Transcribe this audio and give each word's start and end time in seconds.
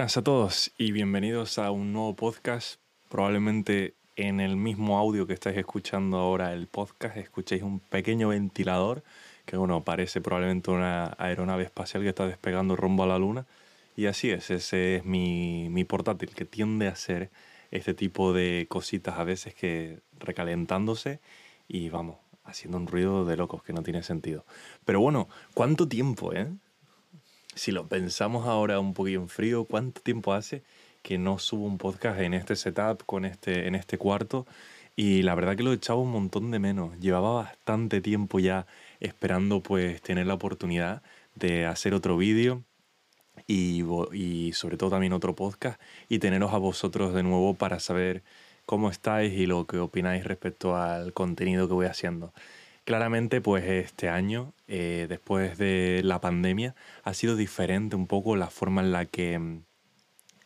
buenas 0.00 0.16
a 0.16 0.22
todos 0.22 0.72
y 0.78 0.92
bienvenidos 0.92 1.58
a 1.58 1.70
un 1.70 1.92
nuevo 1.92 2.16
podcast. 2.16 2.80
Probablemente 3.10 3.92
en 4.16 4.40
el 4.40 4.56
mismo 4.56 4.96
audio 4.96 5.26
que 5.26 5.34
estáis 5.34 5.58
escuchando 5.58 6.16
ahora 6.16 6.54
el 6.54 6.68
podcast 6.68 7.18
escuchéis 7.18 7.62
un 7.62 7.80
pequeño 7.80 8.28
ventilador 8.28 9.04
que 9.44 9.58
bueno, 9.58 9.84
parece 9.84 10.22
probablemente 10.22 10.70
una 10.70 11.14
aeronave 11.18 11.64
espacial 11.64 12.02
que 12.02 12.08
está 12.08 12.26
despegando 12.26 12.76
rumbo 12.76 13.02
a 13.02 13.08
la 13.08 13.18
luna. 13.18 13.44
Y 13.94 14.06
así 14.06 14.30
es, 14.30 14.50
ese 14.50 14.96
es 14.96 15.04
mi, 15.04 15.68
mi 15.68 15.84
portátil 15.84 16.30
que 16.30 16.46
tiende 16.46 16.88
a 16.88 16.92
hacer 16.92 17.30
este 17.70 17.92
tipo 17.92 18.32
de 18.32 18.64
cositas 18.70 19.18
a 19.18 19.24
veces 19.24 19.54
que 19.54 19.98
recalentándose 20.18 21.20
y 21.68 21.90
vamos, 21.90 22.16
haciendo 22.44 22.78
un 22.78 22.86
ruido 22.86 23.26
de 23.26 23.36
locos 23.36 23.62
que 23.62 23.74
no 23.74 23.82
tiene 23.82 24.02
sentido. 24.02 24.46
Pero 24.86 24.98
bueno, 25.02 25.28
¿cuánto 25.52 25.86
tiempo, 25.86 26.32
eh? 26.32 26.48
Si 27.60 27.72
lo 27.72 27.86
pensamos 27.86 28.46
ahora 28.46 28.80
un 28.80 28.94
poquito 28.94 29.20
en 29.20 29.28
frío, 29.28 29.66
¿cuánto 29.66 30.00
tiempo 30.00 30.32
hace 30.32 30.62
que 31.02 31.18
no 31.18 31.38
subo 31.38 31.66
un 31.66 31.76
podcast 31.76 32.18
en 32.20 32.32
este 32.32 32.56
setup, 32.56 33.04
con 33.04 33.26
este, 33.26 33.66
en 33.68 33.74
este 33.74 33.98
cuarto? 33.98 34.46
Y 34.96 35.20
la 35.20 35.34
verdad 35.34 35.56
que 35.56 35.62
lo 35.62 35.74
echaba 35.74 36.00
un 36.00 36.10
montón 36.10 36.50
de 36.50 36.58
menos. 36.58 36.98
Llevaba 37.00 37.34
bastante 37.34 38.00
tiempo 38.00 38.38
ya 38.38 38.66
esperando 38.98 39.62
pues 39.62 40.00
tener 40.00 40.26
la 40.26 40.32
oportunidad 40.32 41.02
de 41.34 41.66
hacer 41.66 41.92
otro 41.92 42.16
vídeo 42.16 42.64
y, 43.46 43.84
y, 44.14 44.54
sobre 44.54 44.78
todo 44.78 44.88
también 44.88 45.12
otro 45.12 45.36
podcast 45.36 45.78
y 46.08 46.18
teneros 46.18 46.54
a 46.54 46.58
vosotros 46.58 47.12
de 47.12 47.22
nuevo 47.22 47.52
para 47.52 47.78
saber 47.78 48.22
cómo 48.64 48.88
estáis 48.88 49.34
y 49.34 49.44
lo 49.44 49.66
que 49.66 49.76
opináis 49.76 50.24
respecto 50.24 50.76
al 50.76 51.12
contenido 51.12 51.68
que 51.68 51.74
voy 51.74 51.86
haciendo. 51.88 52.32
Claramente, 52.90 53.40
pues 53.40 53.64
este 53.66 54.08
año, 54.08 54.52
eh, 54.66 55.06
después 55.08 55.56
de 55.58 56.00
la 56.02 56.20
pandemia, 56.20 56.74
ha 57.04 57.14
sido 57.14 57.36
diferente 57.36 57.94
un 57.94 58.08
poco 58.08 58.34
la 58.34 58.50
forma 58.50 58.80
en 58.80 58.90
la 58.90 59.06
que 59.06 59.38
mm, 59.38 59.62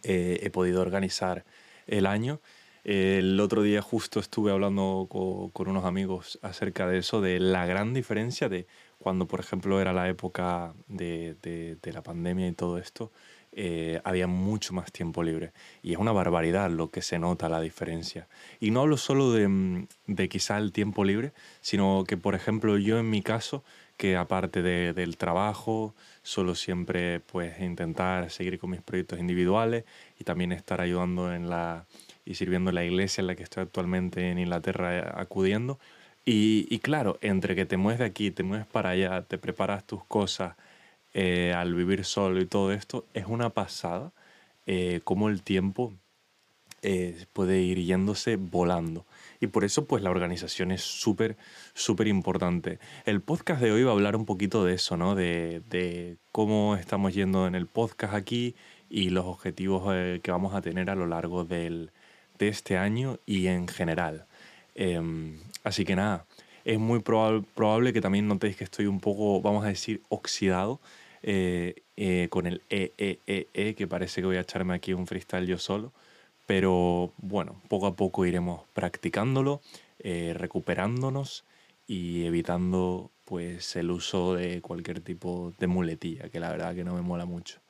eh, 0.02 0.40
he 0.42 0.50
podido 0.50 0.82
organizar 0.82 1.46
el 1.86 2.04
año. 2.04 2.42
el 2.84 3.40
otro 3.40 3.62
día 3.62 3.80
justo 3.80 4.20
estuve 4.20 4.52
hablando 4.52 5.06
con, 5.08 5.68
unos 5.68 5.86
amigos 5.86 6.38
acerca 6.42 6.86
de 6.86 6.98
eso, 6.98 7.22
de 7.22 7.40
la 7.40 7.64
gran 7.64 7.94
diferencia 7.94 8.50
de 8.50 8.66
cuando, 8.98 9.26
por 9.26 9.40
ejemplo, 9.40 9.80
era 9.80 9.94
la 9.94 10.10
época 10.10 10.74
de, 10.86 11.36
de 11.40 11.92
la 11.94 12.02
pandemia 12.02 12.46
y 12.46 12.52
todo 12.52 12.76
esto, 12.76 13.10
eh, 13.56 14.00
había 14.04 14.26
mucho 14.26 14.72
más 14.72 14.92
tiempo 14.92 15.22
libre. 15.22 15.52
Y 15.82 15.92
es 15.92 15.98
una 15.98 16.12
barbaridad 16.12 16.70
lo 16.70 16.90
que 16.90 17.02
se 17.02 17.18
nota 17.18 17.48
la 17.48 17.60
diferencia. 17.60 18.26
Y 18.60 18.70
no 18.70 18.80
hablo 18.80 18.96
solo 18.96 19.32
de, 19.32 19.48
mm, 19.48 19.86
de 20.06 20.28
quizá 20.28 20.58
el 20.58 20.72
tiempo 20.72 21.04
libre, 21.04 21.32
sino 21.60 22.04
que, 22.06 22.16
por 22.16 22.34
ejemplo, 22.34 22.78
yo 22.78 22.98
en 22.98 23.10
mi 23.10 23.22
caso, 23.22 23.64
que 23.96 24.16
aparte 24.16 24.62
de, 24.62 24.92
del 24.92 25.16
trabajo, 25.16 25.94
solo 26.22 26.54
siempre 26.54 27.20
pues 27.20 27.60
intentar 27.60 28.30
seguir 28.30 28.58
con 28.58 28.70
mis 28.70 28.82
proyectos 28.82 29.20
individuales 29.20 29.84
y 30.18 30.24
también 30.24 30.52
estar 30.52 30.80
ayudando 30.80 31.32
en 31.32 31.48
la 31.48 31.84
y 32.24 32.34
sirviendo 32.36 32.70
en 32.70 32.76
la 32.76 32.84
iglesia 32.84 33.20
en 33.20 33.26
la 33.26 33.34
que 33.34 33.42
estoy 33.42 33.62
actualmente 33.62 34.30
en 34.30 34.38
Inglaterra 34.38 34.98
eh, 34.98 35.04
acudiendo. 35.14 35.78
Y, 36.24 36.66
y 36.70 36.78
claro, 36.78 37.18
entre 37.20 37.54
que 37.54 37.66
te 37.66 37.76
mueves 37.76 37.98
de 37.98 38.06
aquí, 38.06 38.30
te 38.30 38.42
mueves 38.42 38.66
para 38.66 38.90
allá, 38.90 39.22
te 39.22 39.36
preparas 39.36 39.86
tus 39.86 40.02
cosas, 40.04 40.56
eh, 41.14 41.52
al 41.56 41.74
vivir 41.74 42.04
solo 42.04 42.40
y 42.40 42.46
todo 42.46 42.72
esto, 42.72 43.06
es 43.14 43.26
una 43.26 43.50
pasada 43.50 44.12
eh, 44.66 45.00
cómo 45.04 45.28
el 45.28 45.42
tiempo 45.42 45.92
eh, 46.82 47.26
puede 47.32 47.60
ir 47.62 47.78
yéndose 47.78 48.36
volando. 48.36 49.06
Y 49.40 49.46
por 49.46 49.64
eso 49.64 49.86
pues 49.86 50.02
la 50.02 50.10
organización 50.10 50.72
es 50.72 50.82
súper, 50.82 51.36
súper 51.72 52.08
importante. 52.08 52.80
El 53.06 53.20
podcast 53.20 53.62
de 53.62 53.72
hoy 53.72 53.84
va 53.84 53.90
a 53.90 53.94
hablar 53.94 54.16
un 54.16 54.26
poquito 54.26 54.64
de 54.64 54.74
eso, 54.74 54.96
¿no? 54.96 55.14
De, 55.14 55.62
de 55.70 56.16
cómo 56.32 56.76
estamos 56.76 57.14
yendo 57.14 57.46
en 57.46 57.54
el 57.54 57.66
podcast 57.66 58.14
aquí 58.14 58.54
y 58.90 59.10
los 59.10 59.24
objetivos 59.24 59.84
que 60.20 60.30
vamos 60.30 60.54
a 60.54 60.62
tener 60.62 60.90
a 60.90 60.94
lo 60.94 61.06
largo 61.06 61.44
del, 61.44 61.90
de 62.38 62.48
este 62.48 62.76
año 62.76 63.18
y 63.26 63.46
en 63.46 63.68
general. 63.68 64.26
Em, 64.74 65.38
así 65.62 65.84
que 65.84 65.96
nada, 65.96 66.26
es 66.64 66.78
muy 66.78 67.00
probable 67.00 67.92
que 67.92 68.00
también 68.00 68.26
notéis 68.28 68.56
que 68.56 68.64
estoy 68.64 68.86
un 68.86 69.00
poco, 69.00 69.40
vamos 69.40 69.64
a 69.64 69.68
decir, 69.68 70.02
oxidado 70.08 70.80
eh, 71.26 71.82
eh, 71.96 72.28
con 72.28 72.46
el 72.46 72.60
e, 72.68 72.92
e, 72.98 73.18
e, 73.26 73.48
e, 73.54 73.74
que 73.74 73.86
parece 73.86 74.20
que 74.20 74.26
voy 74.26 74.36
a 74.36 74.42
echarme 74.42 74.74
aquí 74.74 74.92
un 74.92 75.06
freestyle 75.06 75.46
yo 75.46 75.56
solo. 75.56 75.90
Pero 76.46 77.12
bueno, 77.16 77.62
poco 77.68 77.86
a 77.86 77.96
poco 77.96 78.26
iremos 78.26 78.60
practicándolo, 78.74 79.62
eh, 80.00 80.34
recuperándonos 80.36 81.44
y 81.86 82.26
evitando 82.26 83.10
pues 83.24 83.74
el 83.76 83.90
uso 83.90 84.34
de 84.34 84.60
cualquier 84.60 85.00
tipo 85.00 85.54
de 85.58 85.66
muletilla, 85.66 86.28
que 86.28 86.40
la 86.40 86.50
verdad 86.50 86.74
que 86.74 86.84
no 86.84 86.94
me 86.94 87.00
mola 87.00 87.24
mucho. 87.24 87.60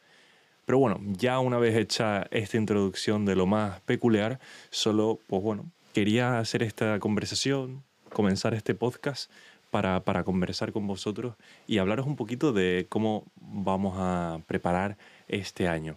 Pero 0.67 0.79
bueno, 0.79 0.99
ya 1.05 1.39
una 1.39 1.59
vez 1.59 1.77
hecha 1.77 2.27
esta 2.33 2.57
introducción 2.57 3.25
de 3.25 3.37
lo 3.37 3.47
más 3.47 3.81
peculiar, 3.83 4.41
solo 4.71 5.21
pues 5.29 5.43
bueno, 5.43 5.71
quería 5.93 6.41
hacer 6.41 6.65
esta 6.65 6.99
conversación, 6.99 7.85
comenzar 8.13 8.55
este 8.55 8.75
podcast 8.75 9.31
para, 9.75 10.05
para, 10.05 10.23
conversar 10.23 10.71
con 10.71 10.87
vosotros 10.87 11.35
y 11.67 11.79
hablaros 11.79 12.07
un 12.07 12.15
poquito 12.15 12.53
de 12.53 12.87
cómo 12.89 13.25
vamos 13.35 13.97
a 13.99 14.39
preparar 14.47 14.97
este 15.27 15.67
año. 15.67 15.97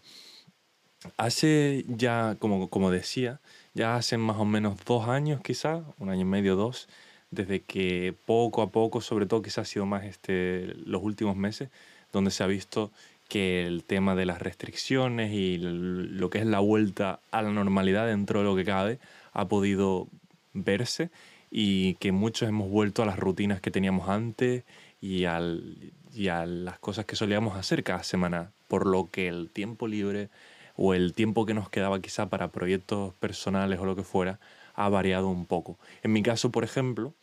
Hace 1.15 1.85
ya, 1.87 2.37
como, 2.39 2.71
como 2.71 2.89
decía, 2.89 3.39
ya 3.75 3.95
hace 3.95 4.17
más 4.17 4.37
o 4.37 4.45
menos 4.45 4.83
dos 4.83 5.07
años 5.07 5.41
quizá, 5.43 5.83
un 5.99 6.09
año 6.09 6.21
y 6.21 6.25
medio, 6.25 6.55
dos, 6.55 6.89
desde 7.29 7.61
que 7.61 8.15
poco 8.25 8.63
a 8.63 8.71
poco, 8.71 8.99
sobre 8.99 9.27
todo 9.27 9.43
quizás 9.43 9.59
ha 9.59 9.65
sido 9.65 9.85
más 9.85 10.05
este, 10.05 10.73
los 10.83 11.03
últimos 11.03 11.35
meses, 11.35 11.69
donde 12.11 12.31
se 12.31 12.43
ha 12.43 12.47
visto 12.47 12.91
que 13.29 13.67
el 13.67 13.83
tema 13.83 14.15
de 14.15 14.25
las 14.25 14.41
restricciones 14.41 15.31
y 15.33 15.59
lo 15.59 16.31
que 16.31 16.39
es 16.39 16.47
la 16.47 16.61
vuelta 16.61 17.19
a 17.29 17.43
la 17.43 17.51
normalidad 17.51 18.07
dentro 18.07 18.39
de 18.39 18.45
lo 18.45 18.55
que 18.55 18.65
cabe 18.65 18.97
ha 19.33 19.47
podido 19.47 20.07
verse 20.55 21.11
y 21.49 21.95
que 21.95 22.11
muchos 22.11 22.49
hemos 22.49 22.69
vuelto 22.69 23.03
a 23.03 23.05
las 23.05 23.19
rutinas 23.19 23.61
que 23.61 23.71
teníamos 23.71 24.09
antes 24.09 24.63
y, 24.99 25.25
al, 25.25 25.93
y 26.13 26.27
a 26.27 26.45
las 26.45 26.79
cosas 26.79 27.05
que 27.05 27.15
solíamos 27.15 27.55
hacer 27.55 27.83
cada 27.83 28.03
semana, 28.03 28.51
por 28.67 28.85
lo 28.85 29.09
que 29.09 29.27
el 29.27 29.49
tiempo 29.49 29.87
libre 29.87 30.29
o 30.75 30.93
el 30.93 31.13
tiempo 31.13 31.45
que 31.45 31.53
nos 31.53 31.69
quedaba 31.69 32.01
quizá 32.01 32.29
para 32.29 32.49
proyectos 32.49 33.13
personales 33.15 33.79
o 33.79 33.85
lo 33.85 33.95
que 33.95 34.03
fuera 34.03 34.39
ha 34.75 34.89
variado 34.89 35.27
un 35.27 35.45
poco. 35.45 35.77
En 36.03 36.13
mi 36.13 36.21
caso, 36.21 36.51
por 36.51 36.63
ejemplo, 36.63 37.13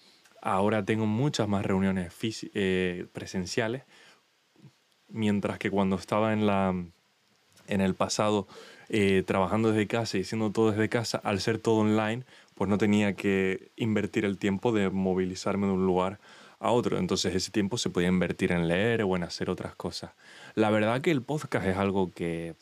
ahora 0.42 0.84
tengo 0.84 1.06
muchas 1.06 1.48
más 1.48 1.64
reuniones 1.64 2.12
eh, 2.54 3.06
presenciales, 3.12 3.84
mientras 5.08 5.58
que 5.58 5.70
cuando 5.70 5.96
estaba 5.96 6.32
en, 6.32 6.46
la, 6.46 6.74
en 7.68 7.80
el 7.80 7.94
pasado 7.94 8.48
eh, 8.88 9.22
trabajando 9.26 9.70
desde 9.70 9.86
casa 9.86 10.18
y 10.18 10.22
haciendo 10.22 10.50
todo 10.50 10.72
desde 10.72 10.88
casa, 10.88 11.18
al 11.18 11.40
ser 11.40 11.58
todo 11.58 11.76
online, 11.76 12.24
pues 12.54 12.70
no 12.70 12.78
tenía 12.78 13.14
que 13.14 13.70
invertir 13.76 14.24
el 14.24 14.38
tiempo 14.38 14.72
de 14.72 14.90
movilizarme 14.90 15.66
de 15.66 15.72
un 15.72 15.86
lugar 15.86 16.20
a 16.60 16.70
otro. 16.70 16.98
Entonces 16.98 17.34
ese 17.34 17.50
tiempo 17.50 17.78
se 17.78 17.90
podía 17.90 18.08
invertir 18.08 18.52
en 18.52 18.68
leer 18.68 19.02
o 19.02 19.16
en 19.16 19.24
hacer 19.24 19.50
otras 19.50 19.74
cosas. 19.74 20.12
La 20.54 20.70
verdad 20.70 21.00
que 21.00 21.10
el 21.10 21.22
podcast 21.22 21.66
es 21.66 21.76
algo 21.76 22.10
que, 22.12 22.54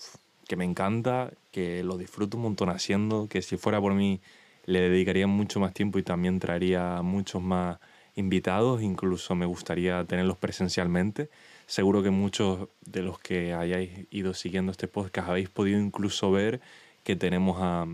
que 0.48 0.56
me 0.56 0.64
encanta, 0.64 1.32
que 1.50 1.82
lo 1.84 1.96
disfruto 1.96 2.36
un 2.36 2.44
montón 2.44 2.70
haciendo, 2.70 3.28
que 3.28 3.42
si 3.42 3.56
fuera 3.56 3.80
por 3.80 3.94
mí 3.94 4.20
le 4.64 4.80
dedicaría 4.80 5.26
mucho 5.26 5.60
más 5.60 5.74
tiempo 5.74 5.98
y 5.98 6.02
también 6.02 6.38
traería 6.38 7.02
muchos 7.02 7.42
más 7.42 7.78
invitados, 8.14 8.82
incluso 8.82 9.34
me 9.34 9.46
gustaría 9.46 10.04
tenerlos 10.04 10.36
presencialmente. 10.36 11.30
Seguro 11.66 12.02
que 12.02 12.10
muchos 12.10 12.68
de 12.84 13.02
los 13.02 13.18
que 13.18 13.54
hayáis 13.54 14.06
ido 14.10 14.34
siguiendo 14.34 14.72
este 14.72 14.88
podcast 14.88 15.28
habéis 15.28 15.48
podido 15.48 15.80
incluso 15.80 16.30
ver 16.30 16.60
que 17.04 17.16
tenemos 17.16 17.56
a, 17.60 17.86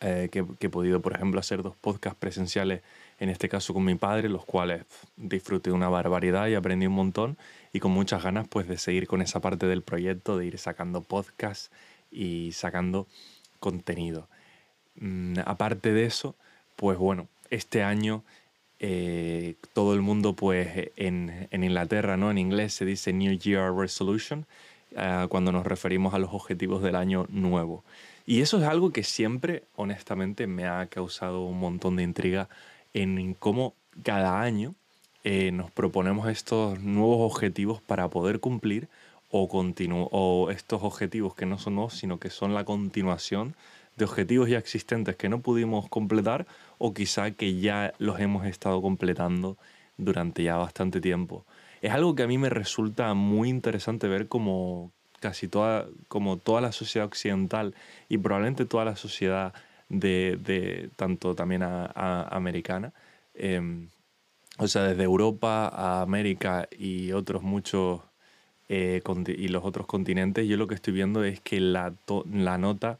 eh, 0.00 0.28
que, 0.30 0.44
he 0.60 0.68
podido, 0.68 1.00
por 1.00 1.14
ejemplo, 1.14 1.40
hacer 1.40 1.62
dos 1.62 1.76
podcasts 1.76 2.18
presenciales, 2.18 2.82
en 3.20 3.28
este 3.28 3.48
caso 3.48 3.74
con 3.74 3.84
mi 3.84 3.94
padre, 3.94 4.28
los 4.28 4.44
cuales 4.44 4.84
disfruté 5.16 5.70
una 5.72 5.88
barbaridad 5.88 6.48
y 6.48 6.54
aprendí 6.54 6.86
un 6.86 6.94
montón 6.94 7.36
y 7.72 7.80
con 7.80 7.92
muchas 7.92 8.22
ganas 8.22 8.46
pues 8.48 8.68
de 8.68 8.78
seguir 8.78 9.06
con 9.06 9.22
esa 9.22 9.40
parte 9.40 9.66
del 9.66 9.82
proyecto, 9.82 10.38
de 10.38 10.46
ir 10.46 10.58
sacando 10.58 11.02
podcasts 11.02 11.70
y 12.10 12.52
sacando 12.52 13.06
contenido. 13.60 14.28
Mm, 14.96 15.40
aparte 15.44 15.92
de 15.92 16.04
eso, 16.04 16.34
pues 16.76 16.98
bueno, 16.98 17.28
este 17.50 17.82
año 17.82 18.22
eh, 18.80 19.56
todo 19.72 19.94
el 19.94 20.02
mundo 20.02 20.34
pues 20.34 20.90
en, 20.96 21.48
en, 21.50 21.64
Inglaterra, 21.64 22.16
¿no? 22.16 22.30
En 22.30 22.38
inglés 22.38 22.74
se 22.74 22.84
dice 22.84 23.12
New 23.12 23.36
Year 23.36 23.74
Resolution, 23.74 24.46
uh, 24.92 25.26
cuando 25.28 25.50
nos 25.50 25.66
referimos 25.66 26.14
a 26.14 26.18
los 26.18 26.30
objetivos 26.32 26.82
del 26.82 26.94
año 26.94 27.26
nuevo. 27.30 27.84
Y 28.30 28.42
eso 28.42 28.58
es 28.58 28.64
algo 28.64 28.90
que 28.90 29.04
siempre, 29.04 29.64
honestamente, 29.74 30.46
me 30.46 30.66
ha 30.66 30.86
causado 30.88 31.44
un 31.44 31.58
montón 31.58 31.96
de 31.96 32.02
intriga 32.02 32.50
en 32.92 33.32
cómo 33.32 33.74
cada 34.02 34.42
año 34.42 34.74
eh, 35.24 35.50
nos 35.50 35.70
proponemos 35.70 36.28
estos 36.28 36.78
nuevos 36.78 37.20
objetivos 37.32 37.80
para 37.80 38.10
poder 38.10 38.38
cumplir 38.38 38.90
o, 39.30 39.48
o 40.12 40.50
estos 40.50 40.82
objetivos 40.82 41.34
que 41.34 41.46
no 41.46 41.56
son 41.56 41.76
nuevos, 41.76 41.94
sino 41.94 42.18
que 42.18 42.28
son 42.28 42.52
la 42.52 42.66
continuación 42.66 43.56
de 43.96 44.04
objetivos 44.04 44.50
ya 44.50 44.58
existentes 44.58 45.16
que 45.16 45.30
no 45.30 45.40
pudimos 45.40 45.88
completar 45.88 46.46
o 46.76 46.92
quizá 46.92 47.30
que 47.30 47.58
ya 47.58 47.94
los 47.98 48.20
hemos 48.20 48.44
estado 48.44 48.82
completando 48.82 49.56
durante 49.96 50.42
ya 50.42 50.58
bastante 50.58 51.00
tiempo. 51.00 51.46
Es 51.80 51.92
algo 51.92 52.14
que 52.14 52.24
a 52.24 52.26
mí 52.26 52.36
me 52.36 52.50
resulta 52.50 53.14
muy 53.14 53.48
interesante 53.48 54.06
ver 54.06 54.28
cómo 54.28 54.92
casi 55.20 55.48
toda, 55.48 55.86
como 56.08 56.36
toda 56.36 56.60
la 56.60 56.72
sociedad 56.72 57.06
occidental 57.06 57.74
y 58.08 58.18
probablemente 58.18 58.64
toda 58.64 58.84
la 58.84 58.96
sociedad 58.96 59.52
de, 59.88 60.38
de 60.42 60.90
tanto 60.96 61.34
también 61.34 61.62
a, 61.62 62.22
americana, 62.30 62.92
em, 63.34 63.88
o 64.58 64.68
sea, 64.68 64.82
desde 64.84 65.04
Europa 65.04 65.68
a 65.68 66.02
América 66.02 66.68
y 66.78 67.12
otros 67.12 67.42
muchos 67.42 68.00
eh, 68.68 69.02
y 69.26 69.48
los 69.48 69.64
otros 69.64 69.86
continentes, 69.86 70.46
yo 70.46 70.56
lo 70.56 70.66
que 70.68 70.74
estoy 70.74 70.92
viendo 70.92 71.24
es 71.24 71.40
que 71.40 71.60
la, 71.60 71.94
la 72.32 72.58
nota 72.58 72.98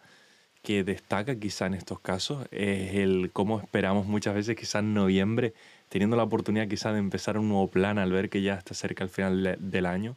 que 0.63 0.85
destaca 0.85 1.39
quizá 1.39 1.67
en 1.67 1.75
estos 1.75 2.01
casos 2.01 2.47
es 2.51 2.95
el 2.95 3.31
cómo 3.33 3.61
esperamos 3.61 4.07
muchas 4.07 4.35
veces 4.35 4.57
quizá 4.57 4.81
en 4.81 4.95
noviembre, 4.95 5.55
teniendo 5.89 6.17
la 6.17 6.25
oportunidad 6.25 6.69
quizá 6.69 6.93
de 6.93 6.99
empezar 6.99 7.39
un 7.39 7.49
nuevo 7.49 7.69
plan 7.69 7.99
al 7.99 8.13
ver 8.13 8.29
que 8.31 8.43
ya 8.43 8.55
está 8.55 8.75
cerca 8.75 9.05
el 9.05 9.11
final 9.11 9.57
del 9.61 9.87
año, 9.87 10.17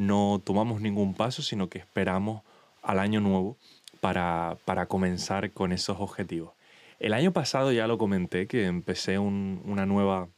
no 0.00 0.40
tomamos 0.42 0.80
ningún 0.80 1.12
paso, 1.12 1.42
sino 1.42 1.68
que 1.68 1.78
esperamos 1.78 2.42
al 2.82 2.98
año 2.98 3.20
nuevo 3.20 3.58
para, 4.00 4.56
para 4.64 4.86
comenzar 4.86 5.52
con 5.52 5.72
esos 5.72 6.00
objetivos. 6.00 6.54
El 6.98 7.12
año 7.12 7.32
pasado 7.32 7.70
ya 7.70 7.86
lo 7.86 7.98
comenté, 7.98 8.46
que 8.46 8.64
empecé 8.64 9.18
una 9.18 9.84
nueva 9.84 10.28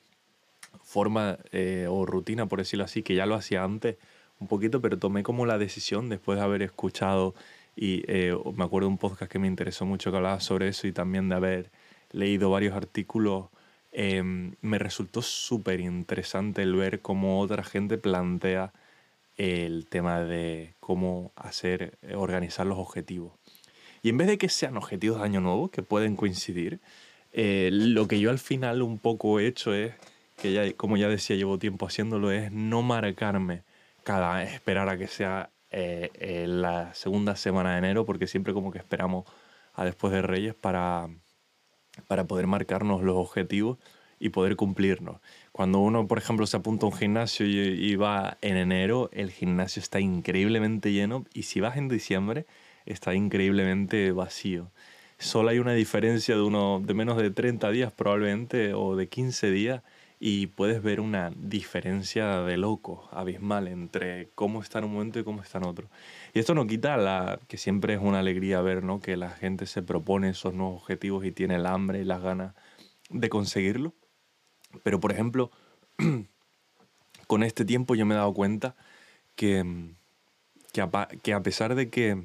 forma 0.82 1.38
eh, 1.52 1.86
o 1.88 2.04
rutina, 2.04 2.46
por 2.46 2.58
decirlo 2.58 2.84
así, 2.84 3.04
que 3.04 3.14
ya 3.14 3.24
lo 3.24 3.36
hacía 3.36 3.62
antes 3.62 3.98
un 4.40 4.48
poquito, 4.48 4.80
pero 4.80 4.98
tomé 4.98 5.22
como 5.22 5.46
la 5.46 5.58
decisión 5.58 6.08
después 6.08 6.38
de 6.38 6.44
haber 6.44 6.62
escuchado 6.62 7.36
y 7.76 8.02
eh, 8.08 8.36
me 8.56 8.64
acuerdo 8.64 8.88
un 8.88 8.98
podcast 8.98 9.30
que 9.30 9.38
me 9.38 9.46
interesó 9.46 9.86
mucho 9.86 10.10
que 10.10 10.16
hablaba 10.16 10.40
sobre 10.40 10.66
eso 10.66 10.88
y 10.88 10.92
también 10.92 11.28
de 11.28 11.36
haber 11.36 11.70
leído 12.10 12.50
varios 12.50 12.74
artículos. 12.74 13.46
Em, 13.92 14.56
me 14.60 14.80
resultó 14.80 15.22
súper 15.22 15.78
interesante 15.78 16.62
el 16.62 16.74
ver 16.74 17.00
cómo 17.00 17.38
otra 17.38 17.62
gente 17.62 17.96
plantea 17.96 18.72
el 19.42 19.86
tema 19.88 20.20
de 20.20 20.74
cómo 20.78 21.32
hacer, 21.34 21.98
eh, 22.02 22.14
organizar 22.14 22.64
los 22.64 22.78
objetivos. 22.78 23.32
Y 24.00 24.10
en 24.10 24.16
vez 24.16 24.28
de 24.28 24.38
que 24.38 24.48
sean 24.48 24.76
objetivos 24.76 25.18
de 25.18 25.24
año 25.24 25.40
nuevo, 25.40 25.68
que 25.68 25.82
pueden 25.82 26.14
coincidir, 26.14 26.80
eh, 27.32 27.70
lo 27.72 28.06
que 28.06 28.20
yo 28.20 28.30
al 28.30 28.38
final 28.38 28.82
un 28.82 28.98
poco 29.00 29.40
he 29.40 29.48
hecho 29.48 29.74
es, 29.74 29.94
que 30.36 30.52
ya, 30.52 30.72
como 30.74 30.96
ya 30.96 31.08
decía, 31.08 31.34
llevo 31.34 31.58
tiempo 31.58 31.86
haciéndolo, 31.86 32.30
es 32.30 32.52
no 32.52 32.82
marcarme 32.82 33.64
cada, 34.04 34.44
esperar 34.44 34.88
a 34.88 34.96
que 34.96 35.08
sea 35.08 35.50
eh, 35.72 36.44
la 36.46 36.94
segunda 36.94 37.34
semana 37.34 37.72
de 37.72 37.78
enero, 37.78 38.06
porque 38.06 38.28
siempre 38.28 38.54
como 38.54 38.70
que 38.70 38.78
esperamos 38.78 39.24
a 39.74 39.84
después 39.84 40.12
de 40.12 40.22
Reyes 40.22 40.54
para, 40.54 41.08
para 42.06 42.28
poder 42.28 42.46
marcarnos 42.46 43.02
los 43.02 43.16
objetivos 43.16 43.78
y 44.20 44.28
poder 44.28 44.54
cumplirnos. 44.54 45.20
Cuando 45.52 45.80
uno, 45.80 46.08
por 46.08 46.16
ejemplo, 46.18 46.46
se 46.46 46.56
apunta 46.56 46.86
a 46.86 46.88
un 46.88 46.96
gimnasio 46.96 47.46
y, 47.46 47.94
va 47.96 48.38
en 48.40 48.56
enero, 48.56 49.10
el 49.12 49.30
gimnasio 49.30 49.80
está 49.80 50.00
increíblemente 50.00 50.92
lleno 50.92 51.26
y 51.34 51.42
si 51.42 51.60
vas 51.60 51.76
en 51.76 51.88
diciembre, 51.88 52.46
está 52.86 53.14
increíblemente 53.14 54.12
vacío. 54.12 54.70
Solo 55.18 55.50
hay 55.50 55.58
una 55.58 55.74
diferencia 55.74 56.34
de, 56.34 56.42
uno, 56.42 56.80
de 56.84 56.94
menos 56.94 57.18
de 57.18 57.30
30 57.30 57.70
días 57.70 57.92
probablemente 57.92 58.72
o 58.72 58.96
de 58.96 59.08
15 59.08 59.50
días 59.50 59.82
y 60.18 60.46
puedes 60.46 60.82
ver 60.82 61.00
una 61.00 61.30
diferencia 61.36 62.42
de 62.42 62.56
loco, 62.56 63.08
abismal, 63.12 63.68
entre 63.68 64.30
cómo 64.34 64.62
está 64.62 64.78
en 64.78 64.86
un 64.86 64.92
momento 64.94 65.18
y 65.18 65.24
cómo 65.24 65.42
está 65.42 65.58
en 65.58 65.64
otro. 65.64 65.90
Y 66.32 66.38
esto 66.38 66.54
no 66.54 66.66
quita 66.66 66.96
la, 66.96 67.40
que 67.46 67.58
siempre 67.58 67.94
es 67.94 68.00
una 68.00 68.20
alegría 68.20 68.62
ver 68.62 68.84
¿no? 68.84 69.00
que 69.00 69.16
la 69.16 69.30
gente 69.30 69.66
se 69.66 69.82
propone 69.82 70.30
esos 70.30 70.54
nuevos 70.54 70.80
objetivos 70.80 71.26
y 71.26 71.32
tiene 71.32 71.56
el 71.56 71.66
hambre 71.66 72.00
y 72.00 72.04
las 72.04 72.22
ganas 72.22 72.54
de 73.10 73.28
conseguirlo. 73.28 73.94
Pero, 74.82 75.00
por 75.00 75.12
ejemplo, 75.12 75.50
con 77.26 77.42
este 77.42 77.64
tiempo 77.64 77.94
yo 77.94 78.06
me 78.06 78.14
he 78.14 78.18
dado 78.18 78.34
cuenta 78.34 78.74
que, 79.36 79.64
que, 80.72 80.80
a, 81.32 81.40
pesar 81.42 81.74
de 81.74 81.88
que, 81.90 82.22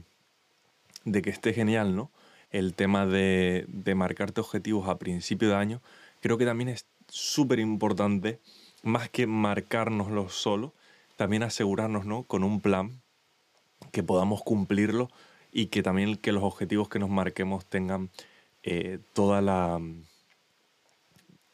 de 1.05 1.21
que 1.21 1.29
esté 1.29 1.53
genial, 1.53 1.95
¿no? 1.95 2.11
El 2.51 2.73
tema 2.73 3.05
de, 3.05 3.65
de 3.67 3.95
marcarte 3.95 4.41
objetivos 4.41 4.88
a 4.88 4.97
principio 4.97 5.49
de 5.49 5.55
año, 5.55 5.81
creo 6.21 6.38
que 6.38 6.45
también 6.45 6.69
es 6.69 6.85
súper 7.09 7.59
importante, 7.59 8.39
más 8.83 9.09
que 9.09 9.27
marcárnoslo 9.27 10.29
solo, 10.29 10.73
también 11.17 11.43
asegurarnos 11.43 12.05
¿no? 12.05 12.23
con 12.23 12.43
un 12.43 12.61
plan 12.61 13.01
que 13.91 14.03
podamos 14.03 14.43
cumplirlo 14.43 15.09
y 15.51 15.67
que 15.67 15.83
también 15.83 16.15
que 16.17 16.31
los 16.31 16.43
objetivos 16.43 16.89
que 16.89 17.00
nos 17.00 17.09
marquemos 17.09 17.65
tengan 17.65 18.09
eh, 18.63 19.00
toda, 19.13 19.41
la, 19.41 19.81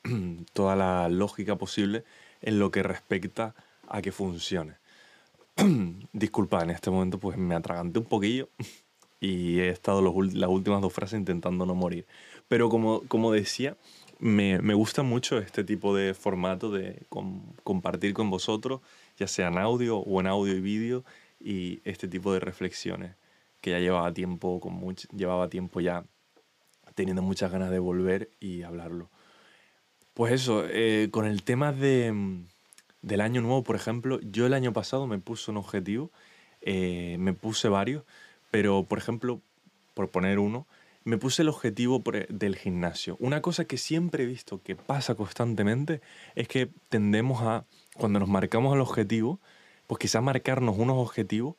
toda 0.54 0.76
la 0.76 1.10
lógica 1.10 1.56
posible 1.58 2.04
en 2.42 2.60
lo 2.60 2.72
que 2.72 2.84
respecta 2.84 3.56
a 3.88 4.02
que 4.02 4.12
funcione. 4.12 4.76
Disculpa, 6.14 6.62
en 6.64 6.72
este 6.72 6.90
momento 6.90 7.20
pues 7.20 7.38
me 7.38 7.56
atraganté 7.56 8.00
un 8.00 8.06
poquillo 8.06 8.50
y 9.20 9.60
he 9.60 9.70
estado 9.70 10.02
las 10.02 10.50
últimas 10.50 10.82
dos 10.82 10.94
frases 10.94 11.20
intentando 11.20 11.66
no 11.66 11.76
morir. 11.76 12.06
Pero 12.48 12.70
como, 12.70 13.02
como 13.08 13.32
decía, 13.32 13.78
me, 14.20 14.60
me, 14.60 14.74
gusta 14.74 15.04
mucho 15.04 15.38
este 15.38 15.64
tipo 15.64 15.96
de 15.96 16.14
formato 16.14 16.72
de 16.72 17.04
compartir 17.64 18.14
con 18.14 18.30
vosotros, 18.30 18.82
ya 19.18 19.28
sea 19.28 19.48
en 19.48 19.58
audio 19.58 19.98
o 19.98 20.20
en 20.20 20.28
audio 20.28 20.54
y 20.54 20.62
vídeo, 20.62 21.04
y 21.40 21.82
este 21.84 22.08
tipo 22.08 22.34
de 22.34 22.40
reflexiones 22.40 23.16
que 23.62 23.72
ya 23.72 23.80
llevaba 23.80 24.14
tiempo, 24.14 24.60
con 24.60 24.74
mucho, 24.74 25.08
llevaba 25.16 25.50
tiempo 25.50 25.80
ya 25.80 26.04
teniendo 26.96 27.22
muchas 27.22 27.52
ganas 27.52 27.72
de 27.72 27.80
volver 27.80 28.30
y 28.40 28.64
hablarlo. 28.64 29.10
Pues 30.14 30.34
eso, 30.34 30.64
eh, 30.70 31.10
con 31.12 31.26
el 31.26 31.44
tema 31.44 31.72
de, 31.72 32.14
del 33.02 33.22
año 33.22 33.42
nuevo, 33.42 33.64
por 33.64 33.76
ejemplo, 33.76 34.20
yo 34.22 34.46
el 34.46 34.54
año 34.54 34.72
pasado 34.72 35.08
me 35.08 35.18
puse 35.18 35.50
un 35.50 35.58
objetivo, 35.58 36.12
eh, 36.62 37.18
me 37.20 37.34
puse 37.34 37.68
varios, 37.68 38.04
pero 38.52 38.84
por 38.84 39.00
ejemplo, 39.00 39.42
por 39.96 40.10
poner 40.10 40.38
uno, 40.38 40.68
me 41.04 41.18
puse 41.18 41.42
el 41.42 41.50
objetivo 41.50 42.02
del 42.30 42.56
gimnasio. 42.56 43.18
Una 43.20 43.42
cosa 43.42 43.66
que 43.66 43.78
siempre 43.78 44.24
he 44.24 44.28
visto 44.28 44.62
que 44.62 44.76
pasa 44.76 45.16
constantemente 45.16 46.02
es 46.36 46.48
que 46.48 46.70
tendemos 46.90 47.42
a, 47.42 47.66
cuando 47.96 48.20
nos 48.20 48.30
marcamos 48.30 48.76
el 48.76 48.82
objetivo, 48.82 49.40
pues 49.88 50.00
quizá 50.00 50.22
marcarnos 50.22 50.78
unos 50.78 50.98
objetivos 50.98 51.56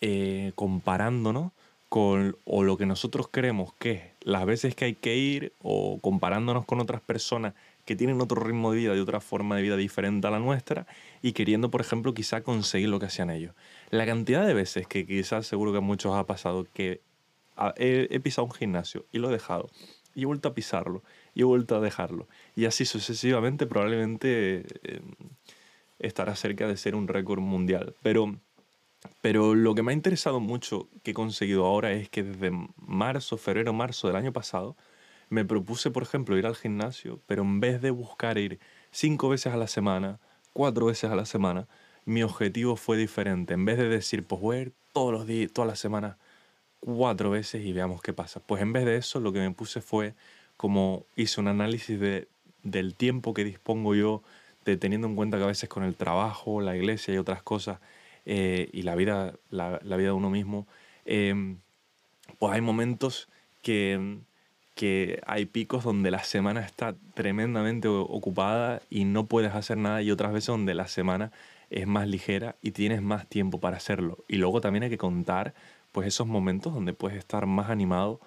eh, 0.00 0.52
comparándonos 0.54 1.52
con 1.88 2.36
o 2.44 2.64
lo 2.64 2.76
que 2.76 2.86
nosotros 2.86 3.28
creemos 3.30 3.72
que 3.74 3.92
es 3.92 4.02
las 4.20 4.44
veces 4.44 4.74
que 4.74 4.84
hay 4.86 4.94
que 4.94 5.16
ir 5.16 5.52
o 5.62 5.98
comparándonos 6.00 6.64
con 6.66 6.80
otras 6.80 7.00
personas 7.00 7.54
que 7.88 7.96
tienen 7.96 8.20
otro 8.20 8.42
ritmo 8.42 8.70
de 8.70 8.76
vida 8.76 8.94
y 8.94 8.98
otra 8.98 9.18
forma 9.18 9.56
de 9.56 9.62
vida 9.62 9.74
diferente 9.78 10.26
a 10.26 10.30
la 10.30 10.38
nuestra 10.38 10.86
y 11.22 11.32
queriendo, 11.32 11.70
por 11.70 11.80
ejemplo, 11.80 12.12
quizá 12.12 12.42
conseguir 12.42 12.90
lo 12.90 13.00
que 13.00 13.06
hacían 13.06 13.30
ellos. 13.30 13.54
La 13.88 14.04
cantidad 14.04 14.46
de 14.46 14.52
veces 14.52 14.86
que 14.86 15.06
quizás 15.06 15.46
seguro 15.46 15.72
que 15.72 15.78
a 15.78 15.80
muchos 15.80 16.14
ha 16.14 16.26
pasado 16.26 16.66
que 16.74 17.00
he, 17.76 18.20
pisado 18.20 18.44
un 18.44 18.52
gimnasio 18.52 19.06
y 19.10 19.20
lo 19.20 19.30
he 19.30 19.32
dejado. 19.32 19.70
Y 20.14 20.24
he 20.24 20.26
vuelto 20.26 20.50
a 20.50 20.54
pisarlo. 20.54 21.02
Y 21.32 21.40
he 21.40 21.44
vuelto 21.44 21.76
a 21.76 21.80
dejarlo. 21.80 22.28
Y 22.54 22.66
así 22.66 22.84
sucesivamente 22.84 23.64
probablemente 23.64 24.66
eh, 24.82 25.00
estará 25.98 26.36
cerca 26.36 26.68
de 26.68 26.76
ser 26.76 26.94
un 26.94 27.08
récord 27.08 27.40
mundial. 27.40 27.94
Pero, 28.02 28.38
pero 29.22 29.54
lo 29.54 29.74
que 29.74 29.82
me 29.82 29.92
ha 29.92 29.94
interesado 29.94 30.40
mucho 30.40 30.90
que 31.02 31.12
he 31.12 31.14
conseguido 31.14 31.64
ahora 31.64 31.92
es 31.92 32.10
que 32.10 32.22
desde 32.22 32.50
marzo, 32.76 33.38
febrero, 33.38 33.72
marzo 33.72 34.08
del 34.08 34.16
año 34.16 34.34
pasado, 34.34 34.76
me 35.30 35.44
propuse, 35.44 35.90
por 35.90 36.02
ejemplo, 36.02 36.36
ir 36.38 36.46
al 36.46 36.56
gimnasio, 36.56 37.20
pero 37.26 37.42
en 37.42 37.60
vez 37.60 37.80
de 37.80 37.90
buscar 37.90 38.38
ir 38.38 38.58
cinco 38.90 39.28
veces 39.28 39.52
a 39.52 39.56
la 39.56 39.66
semana, 39.66 40.18
cuatro 40.52 40.86
veces 40.86 41.10
a 41.10 41.16
la 41.16 41.26
semana, 41.26 41.68
mi 42.04 42.22
objetivo 42.22 42.76
fue 42.76 42.96
diferente. 42.96 43.54
En 43.54 43.64
vez 43.64 43.78
de 43.78 43.88
decir, 43.88 44.24
pues 44.24 44.40
voy 44.40 44.56
a 44.56 44.60
ir 44.60 44.72
todos 44.92 45.12
los 45.12 45.26
días, 45.26 45.52
todas 45.52 45.68
las 45.68 45.78
semanas 45.78 46.16
cuatro 46.80 47.30
veces 47.30 47.64
y 47.64 47.72
veamos 47.72 48.02
qué 48.02 48.12
pasa. 48.12 48.40
Pues 48.40 48.62
en 48.62 48.72
vez 48.72 48.84
de 48.84 48.96
eso, 48.96 49.20
lo 49.20 49.32
que 49.32 49.40
me 49.40 49.50
puse 49.50 49.80
fue 49.80 50.14
como 50.56 51.06
hice 51.16 51.40
un 51.40 51.48
análisis 51.48 51.98
de, 52.00 52.28
del 52.62 52.94
tiempo 52.94 53.34
que 53.34 53.44
dispongo 53.44 53.94
yo, 53.94 54.22
de 54.64 54.76
teniendo 54.76 55.06
en 55.06 55.16
cuenta 55.16 55.38
que 55.38 55.44
a 55.44 55.48
veces 55.48 55.68
con 55.68 55.84
el 55.84 55.94
trabajo, 55.94 56.60
la 56.60 56.76
iglesia 56.76 57.14
y 57.14 57.18
otras 57.18 57.42
cosas, 57.42 57.80
eh, 58.26 58.68
y 58.72 58.82
la 58.82 58.94
vida, 58.94 59.34
la, 59.50 59.78
vida 59.78 60.08
de 60.08 60.12
uno 60.12 60.30
mismo, 60.30 60.66
em, 61.04 61.58
pues 62.38 62.54
hay 62.54 62.60
momentos 62.60 63.28
que, 63.62 64.18
que 64.78 65.20
hay 65.26 65.44
picos 65.44 65.82
donde 65.82 66.12
la 66.12 66.22
semana 66.22 66.60
está 66.60 66.94
tremendamente 67.14 67.88
ocupada 67.88 68.80
y 68.88 69.06
no 69.06 69.26
puedes 69.26 69.52
hacer 69.52 69.76
nada, 69.76 70.02
y 70.02 70.12
otras 70.12 70.32
veces 70.32 70.46
donde 70.46 70.72
la 70.72 70.86
semana 70.86 71.32
es 71.68 71.88
más 71.88 72.06
ligera 72.06 72.54
y 72.62 72.70
tienes 72.70 73.02
más 73.02 73.26
tiempo 73.28 73.58
para 73.58 73.76
hacerlo. 73.76 74.18
Y 74.28 74.36
luego 74.36 74.60
también 74.60 74.84
hay 74.84 74.90
que 74.90 74.96
contar 74.96 75.52
pues 75.90 76.06
esos 76.06 76.28
momentos 76.28 76.72
donde 76.74 76.92
puedes 76.92 77.18
estar 77.18 77.46
más 77.46 77.70
animado 77.70 78.20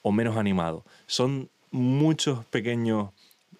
o 0.00 0.10
menos 0.10 0.38
animado. 0.38 0.82
Son 1.06 1.50
muchos 1.72 2.42
pequeños, 2.46 3.10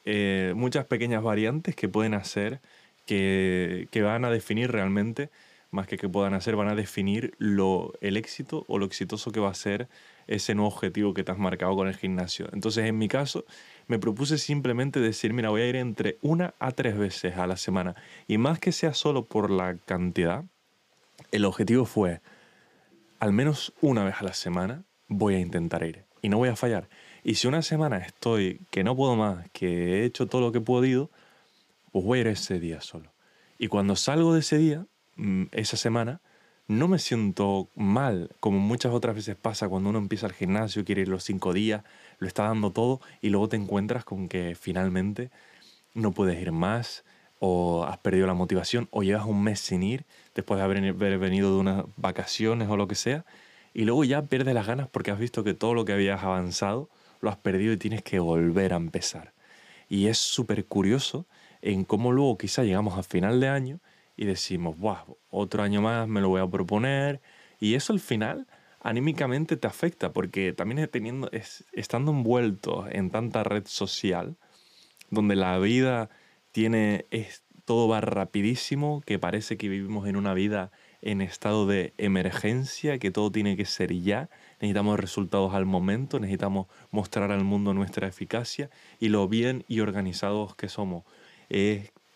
eh, 0.06 0.54
muchas 0.56 0.86
pequeñas 0.86 1.22
variantes 1.22 1.76
que 1.76 1.86
pueden 1.90 2.14
hacer 2.14 2.62
que, 3.04 3.88
que, 3.90 4.00
van 4.00 4.24
a 4.24 4.30
definir 4.30 4.72
realmente, 4.72 5.28
más 5.70 5.86
que 5.86 5.98
que 5.98 6.08
puedan 6.08 6.32
hacer, 6.32 6.56
van 6.56 6.68
a 6.68 6.74
definir 6.74 7.34
lo, 7.36 7.92
el 8.00 8.16
éxito 8.16 8.64
o 8.68 8.78
lo 8.78 8.86
exitoso 8.86 9.32
que 9.32 9.40
va 9.40 9.50
a 9.50 9.54
ser 9.54 9.86
ese 10.28 10.54
nuevo 10.54 10.68
objetivo 10.68 11.14
que 11.14 11.24
te 11.24 11.32
has 11.32 11.38
marcado 11.38 11.74
con 11.74 11.88
el 11.88 11.96
gimnasio. 11.96 12.48
Entonces, 12.52 12.84
en 12.86 12.96
mi 12.96 13.08
caso, 13.08 13.44
me 13.86 13.98
propuse 13.98 14.38
simplemente 14.38 15.00
decir, 15.00 15.32
mira, 15.32 15.50
voy 15.50 15.62
a 15.62 15.66
ir 15.66 15.76
entre 15.76 16.18
una 16.22 16.54
a 16.58 16.70
tres 16.72 16.96
veces 16.96 17.36
a 17.36 17.46
la 17.46 17.56
semana. 17.56 17.96
Y 18.26 18.38
más 18.38 18.58
que 18.60 18.70
sea 18.70 18.94
solo 18.94 19.24
por 19.24 19.50
la 19.50 19.76
cantidad, 19.76 20.44
el 21.32 21.44
objetivo 21.44 21.84
fue 21.84 22.20
al 23.18 23.32
menos 23.32 23.72
una 23.80 24.04
vez 24.04 24.14
a 24.20 24.24
la 24.24 24.32
semana 24.32 24.84
voy 25.08 25.34
a 25.34 25.40
intentar 25.40 25.82
ir 25.82 26.04
y 26.22 26.28
no 26.28 26.38
voy 26.38 26.48
a 26.48 26.56
fallar. 26.56 26.88
Y 27.24 27.34
si 27.34 27.48
una 27.48 27.62
semana 27.62 27.98
estoy 27.98 28.60
que 28.70 28.84
no 28.84 28.96
puedo 28.96 29.16
más, 29.16 29.48
que 29.50 30.00
he 30.00 30.04
hecho 30.04 30.26
todo 30.26 30.40
lo 30.40 30.52
que 30.52 30.58
he 30.58 30.62
podido, 30.62 31.10
pues 31.92 32.04
voy 32.04 32.18
a 32.18 32.20
ir 32.22 32.26
ese 32.28 32.60
día 32.60 32.80
solo. 32.80 33.12
Y 33.58 33.68
cuando 33.68 33.96
salgo 33.96 34.34
de 34.34 34.40
ese 34.40 34.58
día, 34.58 34.86
mm, 35.16 35.44
esa 35.52 35.76
semana, 35.76 36.20
no 36.68 36.86
me 36.86 36.98
siento 36.98 37.70
mal, 37.74 38.30
como 38.40 38.58
muchas 38.58 38.92
otras 38.92 39.16
veces 39.16 39.36
pasa 39.36 39.68
cuando 39.68 39.88
uno 39.88 39.98
empieza 39.98 40.26
al 40.26 40.34
gimnasio, 40.34 40.84
quiere 40.84 41.02
ir 41.02 41.08
los 41.08 41.24
cinco 41.24 41.54
días, 41.54 41.82
lo 42.18 42.28
está 42.28 42.44
dando 42.44 42.70
todo 42.72 43.00
y 43.22 43.30
luego 43.30 43.48
te 43.48 43.56
encuentras 43.56 44.04
con 44.04 44.28
que 44.28 44.54
finalmente 44.54 45.30
no 45.94 46.12
puedes 46.12 46.40
ir 46.40 46.52
más 46.52 47.04
o 47.40 47.84
has 47.84 47.98
perdido 47.98 48.26
la 48.26 48.34
motivación 48.34 48.86
o 48.90 49.02
llevas 49.02 49.24
un 49.24 49.42
mes 49.42 49.60
sin 49.60 49.82
ir 49.82 50.04
después 50.34 50.58
de 50.58 50.64
haber 50.64 51.18
venido 51.18 51.54
de 51.54 51.60
unas 51.60 51.84
vacaciones 51.96 52.68
o 52.68 52.76
lo 52.76 52.86
que 52.86 52.94
sea 52.94 53.24
y 53.72 53.84
luego 53.84 54.04
ya 54.04 54.26
pierdes 54.26 54.54
las 54.54 54.66
ganas 54.66 54.88
porque 54.88 55.10
has 55.10 55.18
visto 55.18 55.44
que 55.44 55.54
todo 55.54 55.72
lo 55.72 55.84
que 55.86 55.92
habías 55.94 56.22
avanzado 56.22 56.90
lo 57.20 57.30
has 57.30 57.36
perdido 57.36 57.72
y 57.72 57.78
tienes 57.78 58.02
que 58.02 58.18
volver 58.18 58.72
a 58.72 58.76
empezar. 58.76 59.32
Y 59.88 60.08
es 60.08 60.18
súper 60.18 60.66
curioso 60.66 61.26
en 61.62 61.84
cómo 61.84 62.12
luego 62.12 62.36
quizá 62.36 62.62
llegamos 62.62 62.98
a 62.98 63.02
final 63.02 63.40
de 63.40 63.48
año 63.48 63.80
y 64.18 64.24
decimos, 64.24 64.76
otro 65.30 65.62
año 65.62 65.80
más 65.80 66.08
me 66.08 66.20
lo 66.20 66.28
voy 66.28 66.42
a 66.42 66.46
proponer. 66.48 67.20
Y 67.60 67.74
eso 67.74 67.92
al 67.92 68.00
final 68.00 68.48
anímicamente 68.80 69.56
te 69.56 69.68
afecta 69.68 70.12
porque 70.12 70.52
también 70.52 70.86
teniendo, 70.90 71.30
es, 71.30 71.64
estando 71.72 72.10
envuelto 72.10 72.86
en 72.90 73.10
tanta 73.10 73.44
red 73.44 73.64
social, 73.66 74.36
donde 75.10 75.36
la 75.36 75.56
vida 75.60 76.10
tiene, 76.50 77.06
es, 77.12 77.44
todo 77.64 77.86
va 77.86 78.00
rapidísimo, 78.00 79.02
que 79.06 79.20
parece 79.20 79.56
que 79.56 79.68
vivimos 79.68 80.08
en 80.08 80.16
una 80.16 80.34
vida 80.34 80.72
en 81.00 81.20
estado 81.20 81.68
de 81.68 81.94
emergencia, 81.96 82.98
que 82.98 83.12
todo 83.12 83.30
tiene 83.30 83.56
que 83.56 83.66
ser 83.66 83.92
ya, 83.94 84.30
necesitamos 84.60 84.98
resultados 84.98 85.54
al 85.54 85.64
momento, 85.64 86.18
necesitamos 86.18 86.66
mostrar 86.90 87.30
al 87.30 87.44
mundo 87.44 87.72
nuestra 87.72 88.08
eficacia 88.08 88.68
y 88.98 89.10
lo 89.10 89.28
bien 89.28 89.64
y 89.68 89.78
organizados 89.78 90.56
que 90.56 90.68
somos. 90.68 91.04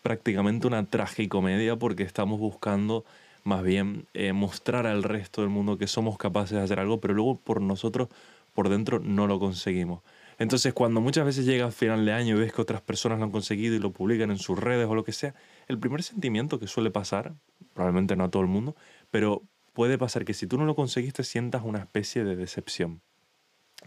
Prácticamente 0.02 0.66
una 0.66 0.84
tragicomedia 0.86 1.76
porque 1.76 2.02
estamos 2.02 2.38
buscando 2.38 3.04
más 3.44 3.62
bien 3.62 4.06
eh, 4.14 4.32
mostrar 4.32 4.86
al 4.86 5.02
resto 5.02 5.40
del 5.40 5.50
mundo 5.50 5.78
que 5.78 5.86
somos 5.86 6.18
capaces 6.18 6.56
de 6.56 6.62
hacer 6.62 6.78
algo, 6.78 7.00
pero 7.00 7.14
luego 7.14 7.38
por 7.38 7.60
nosotros, 7.60 8.08
por 8.54 8.68
dentro, 8.68 9.00
no 9.00 9.26
lo 9.26 9.38
conseguimos. 9.38 10.02
Entonces, 10.38 10.72
cuando 10.72 11.00
muchas 11.00 11.24
veces 11.24 11.44
llega 11.44 11.66
a 11.66 11.70
final 11.70 12.04
de 12.04 12.12
año 12.12 12.36
y 12.36 12.40
ves 12.40 12.52
que 12.52 12.62
otras 12.62 12.80
personas 12.82 13.18
lo 13.18 13.24
han 13.24 13.30
conseguido 13.30 13.74
y 13.74 13.78
lo 13.78 13.92
publican 13.92 14.30
en 14.30 14.38
sus 14.38 14.58
redes 14.58 14.86
o 14.88 14.94
lo 14.94 15.04
que 15.04 15.12
sea, 15.12 15.34
el 15.68 15.78
primer 15.78 16.02
sentimiento 16.02 16.58
que 16.58 16.66
suele 16.66 16.90
pasar, 16.90 17.34
probablemente 17.74 18.16
no 18.16 18.24
a 18.24 18.30
todo 18.30 18.42
el 18.42 18.48
mundo, 18.48 18.76
pero 19.10 19.42
puede 19.72 19.98
pasar 19.98 20.24
que 20.24 20.34
si 20.34 20.46
tú 20.46 20.58
no 20.58 20.64
lo 20.64 20.74
conseguiste 20.74 21.24
sientas 21.24 21.62
una 21.64 21.78
especie 21.78 22.24
de 22.24 22.36
decepción 22.36 23.00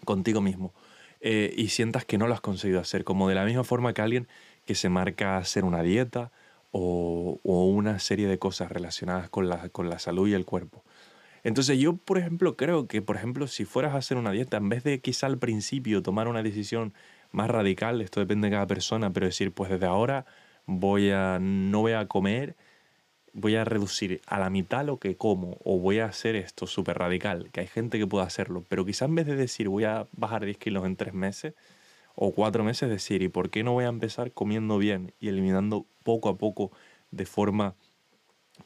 contigo 0.03 0.41
mismo 0.41 0.73
eh, 1.27 1.51
y 1.57 1.69
sientas 1.69 2.05
que 2.05 2.19
no 2.19 2.27
lo 2.27 2.35
has 2.35 2.39
conseguido 2.41 2.79
hacer, 2.79 3.03
como 3.03 3.27
de 3.27 3.33
la 3.33 3.45
misma 3.45 3.63
forma 3.63 3.95
que 3.95 4.03
alguien 4.03 4.27
que 4.67 4.75
se 4.75 4.89
marca 4.89 5.37
hacer 5.37 5.65
una 5.65 5.81
dieta 5.81 6.31
o, 6.69 7.39
una 7.43 7.97
serie 7.97 8.27
de 8.27 8.37
cosas 8.37 8.71
relacionadas 8.71 9.27
con 9.31 9.49
la, 9.49 9.69
con 9.69 9.89
la 9.89 9.97
salud 9.97 10.27
y 10.27 10.35
el 10.35 10.45
cuerpo. 10.45 10.83
Entonces 11.43 11.79
yo, 11.79 11.95
por 11.97 12.19
ejemplo, 12.19 12.55
creo 12.55 12.87
que, 12.87 13.01
por 13.01 13.15
ejemplo, 13.15 13.47
si 13.47 13.65
fueras 13.65 13.95
a 13.95 13.97
hacer 13.97 14.17
una 14.17 14.29
dieta, 14.29 14.57
en 14.57 14.69
vez 14.69 14.83
de 14.83 14.99
quizá 14.99 15.25
al 15.25 15.39
principio 15.39 16.03
tomar 16.03 16.27
una 16.27 16.43
decisión 16.43 16.93
más 17.31 17.49
radical, 17.49 18.01
esto 18.01 18.19
depende 18.19 18.49
de 18.49 18.53
cada 18.53 18.67
persona, 18.67 19.11
pero 19.11 19.25
decir, 19.25 19.51
pues 19.51 19.71
desde 19.71 19.87
ahora 19.87 20.27
voy 20.67 21.09
a, 21.09 21.39
no 21.41 21.81
voy 21.81 21.93
a 21.93 22.07
comer 22.07 22.55
voy 23.35 23.57
a 23.57 23.65
reducir 23.65 24.21
a 24.27 24.39
la 24.39 24.49
mitad 24.49 24.85
lo 24.85 24.97
que 24.97 25.17
como 25.17 25.57
o 25.65 25.77
voy 25.77 25.99
a 25.99 26.05
hacer 26.05 26.37
esto 26.37 26.67
súper 26.67 26.97
radical, 26.97 27.49
que 27.51 27.59
hay 27.59 27.67
gente 27.67 27.99
que 27.99 28.07
puede 28.07 28.25
hacerlo, 28.25 28.63
pero 28.69 28.85
quizás 28.85 29.09
en 29.09 29.15
vez 29.15 29.27
de 29.27 29.35
decir 29.35 29.67
voy 29.67 29.83
a 29.83 30.07
bajar 30.13 30.45
10 30.45 30.57
kilos 30.57 30.85
en 30.85 30.95
3 30.95 31.13
meses 31.13 31.53
o 32.15 32.31
4 32.31 32.63
meses, 32.63 32.89
decir, 32.89 33.21
¿y 33.21 33.27
por 33.27 33.49
qué 33.49 33.63
no 33.63 33.73
voy 33.73 33.83
a 33.83 33.89
empezar 33.89 34.31
comiendo 34.31 34.77
bien 34.77 35.13
y 35.19 35.27
eliminando 35.27 35.85
poco 36.03 36.29
a 36.29 36.37
poco 36.37 36.71
de 37.11 37.25
forma 37.25 37.75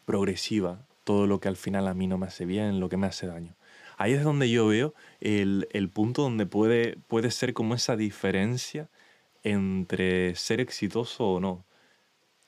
progresiva 0.05 0.85
todo 1.03 1.25
lo 1.25 1.39
que 1.39 1.47
al 1.47 1.57
final 1.57 1.87
a 1.87 1.95
mí 1.95 2.05
no 2.05 2.19
me 2.19 2.27
hace 2.27 2.45
bien, 2.45 2.79
lo 2.79 2.89
que 2.89 2.97
me 2.97 3.07
hace 3.07 3.25
daño? 3.25 3.55
Ahí 3.97 4.13
es 4.13 4.23
donde 4.23 4.51
yo 4.51 4.67
veo 4.67 4.93
el, 5.19 5.67
el 5.71 5.89
punto 5.89 6.21
donde 6.21 6.45
puede, 6.45 6.95
puede 7.07 7.31
ser 7.31 7.53
como 7.53 7.73
esa 7.73 7.97
diferencia 7.97 8.87
entre 9.43 10.35
ser 10.35 10.61
exitoso 10.61 11.25
o 11.25 11.39
no 11.39 11.65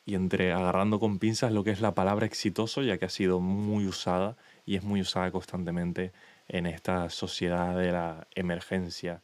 y 0.05 0.15
entre 0.15 0.51
agarrando 0.51 0.99
con 0.99 1.19
pinzas 1.19 1.51
lo 1.51 1.63
que 1.63 1.71
es 1.71 1.81
la 1.81 1.93
palabra 1.93 2.25
exitoso, 2.25 2.81
ya 2.81 2.97
que 2.97 3.05
ha 3.05 3.09
sido 3.09 3.39
muy 3.39 3.85
usada 3.87 4.35
y 4.65 4.75
es 4.75 4.83
muy 4.83 5.01
usada 5.01 5.31
constantemente 5.31 6.11
en 6.47 6.65
esta 6.65 7.09
sociedad 7.09 7.77
de 7.77 7.91
la 7.91 8.27
emergencia 8.35 9.21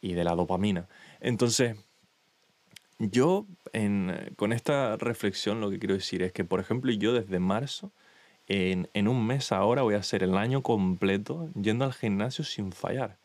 y 0.00 0.14
de 0.14 0.24
la 0.24 0.34
dopamina. 0.34 0.88
Entonces, 1.20 1.76
yo 2.98 3.46
con 4.36 4.52
esta 4.52 4.96
reflexión 4.96 5.60
lo 5.60 5.70
que 5.70 5.78
quiero 5.78 5.94
decir 5.94 6.22
es 6.22 6.32
que, 6.32 6.44
por 6.44 6.60
ejemplo, 6.60 6.92
yo 6.92 7.12
desde 7.12 7.38
marzo, 7.38 7.92
en, 8.46 8.88
en 8.94 9.08
un 9.08 9.26
mes 9.26 9.52
ahora 9.52 9.82
voy 9.82 9.94
a 9.94 9.98
hacer 9.98 10.22
el 10.22 10.36
año 10.36 10.62
completo 10.62 11.48
yendo 11.54 11.84
al 11.84 11.92
gimnasio 11.92 12.44
sin 12.44 12.72
fallar. 12.72 13.18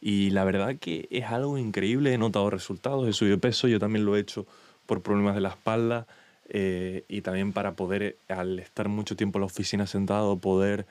Y 0.00 0.30
la 0.30 0.44
verdad 0.44 0.76
que 0.78 1.08
es 1.10 1.24
algo 1.24 1.56
increíble, 1.56 2.12
he 2.12 2.18
notado 2.18 2.50
resultados, 2.50 3.08
he 3.08 3.12
subido 3.12 3.38
peso, 3.38 3.68
yo 3.68 3.78
también 3.78 4.04
lo 4.04 4.16
he 4.16 4.20
hecho 4.20 4.46
por 4.84 5.00
problemas 5.02 5.34
de 5.34 5.40
la 5.40 5.50
espalda, 5.50 6.06
eh, 6.48 7.04
y 7.08 7.22
también 7.22 7.52
para 7.52 7.74
poder, 7.74 8.16
al 8.28 8.58
estar 8.58 8.88
mucho 8.88 9.16
tiempo 9.16 9.38
en 9.38 9.42
la 9.42 9.46
oficina 9.46 9.86
sentado, 9.86 10.38
poder 10.38 10.86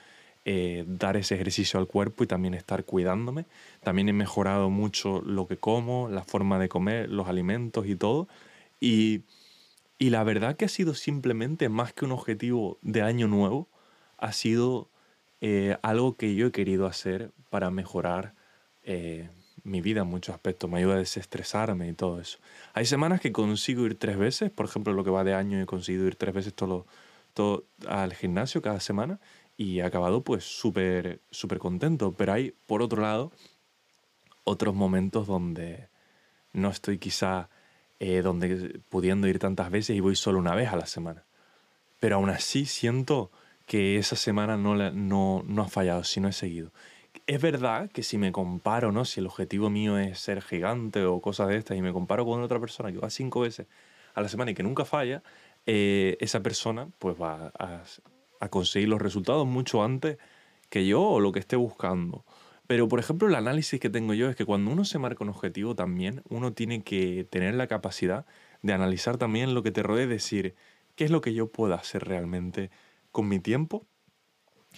eh, 0.45 0.83
dar 0.87 1.15
ese 1.15 1.35
ejercicio 1.35 1.79
al 1.79 1.87
cuerpo 1.87 2.23
y 2.23 2.27
también 2.27 2.53
estar 2.53 2.83
cuidándome. 2.83 3.45
También 3.81 4.09
he 4.09 4.13
mejorado 4.13 4.69
mucho 4.69 5.21
lo 5.21 5.47
que 5.47 5.57
como, 5.57 6.09
la 6.09 6.23
forma 6.23 6.59
de 6.59 6.69
comer, 6.69 7.09
los 7.09 7.27
alimentos 7.27 7.87
y 7.87 7.95
todo. 7.95 8.27
Y, 8.79 9.21
y 9.99 10.09
la 10.09 10.23
verdad 10.23 10.55
que 10.57 10.65
ha 10.65 10.69
sido 10.69 10.95
simplemente 10.95 11.69
más 11.69 11.93
que 11.93 12.05
un 12.05 12.11
objetivo 12.11 12.77
de 12.81 13.01
año 13.01 13.27
nuevo, 13.27 13.67
ha 14.17 14.33
sido 14.33 14.89
eh, 15.41 15.77
algo 15.81 16.15
que 16.15 16.35
yo 16.35 16.47
he 16.47 16.51
querido 16.51 16.87
hacer 16.87 17.31
para 17.49 17.69
mejorar 17.69 18.33
mi 19.63 19.81
vida 19.81 20.01
en 20.01 20.07
muchos 20.07 20.35
aspectos, 20.35 20.69
me 20.69 20.79
ayuda 20.79 20.95
a 20.95 20.97
desestresarme 20.97 21.87
y 21.87 21.93
todo 21.93 22.19
eso. 22.19 22.39
Hay 22.73 22.85
semanas 22.85 23.21
que 23.21 23.31
consigo 23.31 23.85
ir 23.85 23.97
tres 23.97 24.17
veces, 24.17 24.51
por 24.51 24.65
ejemplo, 24.65 24.93
lo 24.93 25.03
que 25.03 25.09
va 25.09 25.23
de 25.23 25.33
año 25.33 25.61
he 25.61 25.65
conseguido 25.65 26.05
ir 26.05 26.15
tres 26.15 26.33
veces 26.33 26.53
todo, 26.53 26.85
todo 27.33 27.65
al 27.87 28.13
gimnasio 28.13 28.61
cada 28.61 28.79
semana 28.79 29.19
y 29.57 29.79
he 29.79 29.83
acabado 29.83 30.23
pues 30.23 30.43
súper 30.43 31.21
súper 31.31 31.59
contento, 31.59 32.13
pero 32.13 32.33
hay 32.33 32.53
por 32.67 32.81
otro 32.81 33.01
lado 33.01 33.31
otros 34.43 34.75
momentos 34.75 35.27
donde 35.27 35.87
no 36.51 36.69
estoy 36.69 36.97
quizá 36.97 37.49
eh, 37.99 38.21
donde 38.21 38.81
pudiendo 38.89 39.27
ir 39.27 39.39
tantas 39.39 39.71
veces 39.71 39.95
y 39.95 40.01
voy 40.01 40.15
solo 40.15 40.39
una 40.39 40.55
vez 40.55 40.69
a 40.69 40.75
la 40.75 40.85
semana. 40.85 41.23
Pero 41.99 42.17
aún 42.17 42.29
así 42.29 42.65
siento 42.65 43.31
que 43.65 43.97
esa 43.97 44.17
semana 44.17 44.57
no, 44.57 44.75
no, 44.91 45.43
no 45.47 45.61
ha 45.61 45.69
fallado, 45.69 46.03
sino 46.03 46.27
he 46.27 46.33
seguido 46.33 46.73
es 47.27 47.41
verdad 47.41 47.89
que 47.91 48.03
si 48.03 48.17
me 48.17 48.31
comparo, 48.31 48.91
¿no? 48.91 49.05
Si 49.05 49.19
el 49.19 49.27
objetivo 49.27 49.69
mío 49.69 49.97
es 49.97 50.19
ser 50.19 50.41
gigante 50.41 51.05
o 51.05 51.21
cosas 51.21 51.47
de 51.49 51.57
estas 51.57 51.77
y 51.77 51.81
me 51.81 51.93
comparo 51.93 52.25
con 52.25 52.41
otra 52.41 52.59
persona 52.59 52.91
que 52.91 52.97
va 52.97 53.09
cinco 53.09 53.41
veces 53.41 53.67
a 54.13 54.21
la 54.21 54.29
semana 54.29 54.51
y 54.51 54.53
que 54.53 54.63
nunca 54.63 54.85
falla, 54.85 55.23
eh, 55.65 56.17
esa 56.19 56.41
persona 56.41 56.89
pues 56.99 57.15
va 57.19 57.51
a, 57.57 57.83
conseguir 58.49 58.89
los 58.89 59.01
resultados 59.01 59.47
mucho 59.47 59.83
antes 59.83 60.17
que 60.69 60.85
yo 60.85 61.01
o 61.01 61.19
lo 61.21 61.31
que 61.31 61.39
esté 61.39 61.55
buscando. 61.55 62.25
Pero, 62.67 62.87
por 62.87 62.99
ejemplo, 62.99 63.27
el 63.27 63.35
análisis 63.35 63.79
que 63.79 63.89
tengo 63.89 64.13
yo 64.13 64.29
es 64.29 64.35
que 64.35 64.45
cuando 64.45 64.71
uno 64.71 64.85
se 64.85 64.99
marca 64.99 65.23
un 65.23 65.29
objetivo 65.29 65.75
también, 65.75 66.23
uno 66.29 66.53
tiene 66.53 66.83
que 66.83 67.25
tener 67.29 67.55
la 67.55 67.67
capacidad 67.67 68.25
de 68.61 68.73
analizar 68.73 69.17
también 69.17 69.53
lo 69.53 69.63
que 69.63 69.71
te 69.71 69.83
rodea 69.83 70.07
decir, 70.07 70.55
¿qué 70.95 71.05
es 71.05 71.11
lo 71.11 71.21
que 71.21 71.33
yo 71.33 71.51
puedo 71.51 71.73
hacer 71.73 72.05
realmente 72.05 72.69
con 73.11 73.27
mi 73.27 73.39
tiempo 73.39 73.85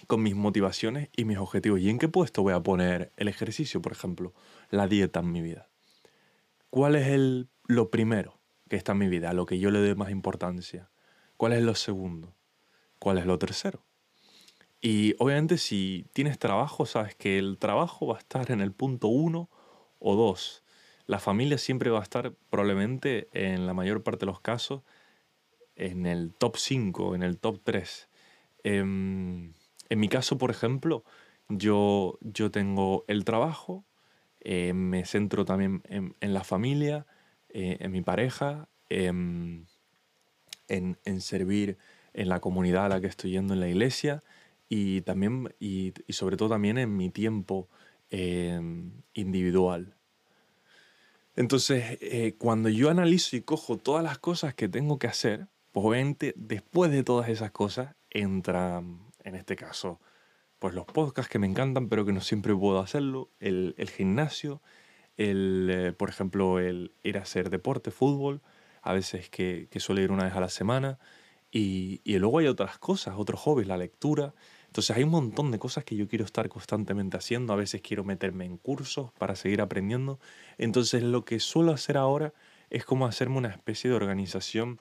con 0.06 0.22
mis 0.22 0.34
motivaciones 0.34 1.08
y 1.16 1.24
mis 1.24 1.38
objetivos. 1.38 1.80
¿Y 1.80 1.90
en 1.90 1.98
qué 1.98 2.08
puesto 2.08 2.42
voy 2.42 2.52
a 2.52 2.62
poner 2.62 3.12
el 3.16 3.28
ejercicio, 3.28 3.80
por 3.82 3.92
ejemplo, 3.92 4.34
la 4.70 4.86
dieta 4.86 5.20
en 5.20 5.32
mi 5.32 5.42
vida? 5.42 5.68
¿Cuál 6.70 6.96
es 6.96 7.08
el, 7.08 7.48
lo 7.66 7.90
primero 7.90 8.38
que 8.68 8.76
está 8.76 8.92
en 8.92 8.98
mi 8.98 9.08
vida, 9.08 9.30
a 9.30 9.34
lo 9.34 9.46
que 9.46 9.58
yo 9.58 9.70
le 9.70 9.78
doy 9.78 9.94
más 9.94 10.10
importancia? 10.10 10.90
¿Cuál 11.36 11.52
es 11.52 11.62
lo 11.62 11.74
segundo? 11.74 12.34
¿Cuál 12.98 13.18
es 13.18 13.26
lo 13.26 13.38
tercero? 13.38 13.84
Y 14.80 15.14
obviamente 15.18 15.58
si 15.58 16.06
tienes 16.12 16.38
trabajo, 16.38 16.86
sabes 16.86 17.14
que 17.14 17.38
el 17.38 17.58
trabajo 17.58 18.06
va 18.06 18.16
a 18.16 18.20
estar 18.20 18.50
en 18.50 18.60
el 18.60 18.72
punto 18.72 19.08
uno 19.08 19.48
o 19.98 20.16
dos. 20.16 20.62
La 21.06 21.18
familia 21.18 21.58
siempre 21.58 21.90
va 21.90 22.00
a 22.00 22.02
estar 22.02 22.32
probablemente 22.50 23.28
en 23.32 23.66
la 23.66 23.74
mayor 23.74 24.02
parte 24.02 24.20
de 24.20 24.26
los 24.26 24.40
casos 24.40 24.82
en 25.76 26.06
el 26.06 26.34
top 26.34 26.56
5, 26.56 27.14
en 27.14 27.22
el 27.22 27.38
top 27.38 27.60
3. 27.62 28.08
En 29.88 30.00
mi 30.00 30.08
caso, 30.08 30.38
por 30.38 30.50
ejemplo, 30.50 31.04
yo, 31.48 32.18
yo 32.20 32.50
tengo 32.50 33.04
el 33.08 33.24
trabajo, 33.24 33.84
eh, 34.40 34.72
me 34.72 35.04
centro 35.04 35.44
también 35.44 35.82
en, 35.88 36.34
la 36.34 36.44
familia, 36.44 37.06
eh, 37.48 37.78
en 37.80 37.92
mi 37.92 38.02
pareja, 38.02 38.68
en, 38.88 39.66
en, 40.68 41.20
servir 41.20 41.78
en 42.14 42.28
la 42.28 42.40
comunidad 42.40 42.86
a 42.86 42.88
la 42.88 43.00
que 43.00 43.06
estoy 43.06 43.32
yendo 43.32 43.54
en 43.54 43.60
la 43.60 43.68
iglesia 43.68 44.22
y 44.68 45.02
también, 45.02 45.54
y, 45.60 45.92
sobre 46.08 46.36
todo 46.36 46.50
también 46.50 46.78
en 46.78 46.96
mi 46.96 47.10
tiempo 47.10 47.68
eh, 48.10 48.60
individual. 49.14 49.94
Entonces, 51.36 51.98
eh, 52.00 52.34
cuando 52.38 52.68
yo 52.70 52.88
analizo 52.88 53.36
y 53.36 53.42
cojo 53.42 53.76
todas 53.76 54.02
las 54.02 54.18
cosas 54.18 54.54
que 54.54 54.68
tengo 54.68 54.98
que 54.98 55.06
hacer, 55.06 55.48
obviamente 55.74 56.32
después 56.36 56.90
de 56.90 57.04
todas 57.04 57.28
esas 57.28 57.50
cosas 57.50 57.94
entra, 58.10 58.82
en 59.26 59.34
este 59.34 59.56
caso, 59.56 60.00
pues 60.58 60.72
los 60.72 60.86
podcasts 60.86 61.30
que 61.30 61.38
me 61.38 61.46
encantan, 61.46 61.88
pero 61.88 62.06
que 62.06 62.12
no 62.12 62.20
siempre 62.20 62.54
puedo 62.54 62.78
hacerlo, 62.78 63.28
el, 63.40 63.74
gimnasio, 63.94 64.62
el, 65.16 65.68
eh, 65.70 65.92
por 65.92 66.08
ejemplo, 66.08 66.60
el 66.60 66.92
ir 67.02 67.18
a 67.18 67.22
hacer 67.22 67.50
deporte, 67.50 67.90
fútbol, 67.90 68.40
a 68.82 68.92
veces 68.92 69.28
que, 69.28 69.68
que 69.70 69.80
suele 69.80 70.02
ir 70.02 70.12
una 70.12 70.24
vez 70.24 70.34
a 70.34 70.40
la 70.40 70.48
semana, 70.48 70.98
y, 71.50 72.00
y 72.04 72.18
luego 72.18 72.38
hay 72.38 72.46
otras 72.46 72.78
cosas, 72.78 73.14
otros 73.18 73.40
hobbies, 73.40 73.66
la 73.66 73.76
lectura, 73.76 74.32
entonces 74.66 74.96
hay 74.96 75.02
un 75.02 75.10
montón 75.10 75.50
de 75.50 75.58
cosas 75.58 75.84
que 75.84 75.96
yo 75.96 76.06
quiero 76.06 76.24
estar 76.24 76.48
constantemente 76.48 77.16
haciendo, 77.16 77.52
a 77.52 77.56
veces 77.56 77.80
quiero 77.82 78.04
meterme 78.04 78.44
en 78.44 78.58
cursos 78.58 79.10
para 79.18 79.34
seguir 79.34 79.62
aprendiendo. 79.62 80.20
Entonces 80.58 81.02
lo 81.02 81.24
que 81.24 81.40
suelo 81.40 81.72
hacer 81.72 81.96
ahora 81.96 82.34
es 82.68 82.84
como 82.84 83.06
hacerme 83.06 83.38
una 83.38 83.48
especie 83.48 83.88
de 83.88 83.96
organización 83.96 84.80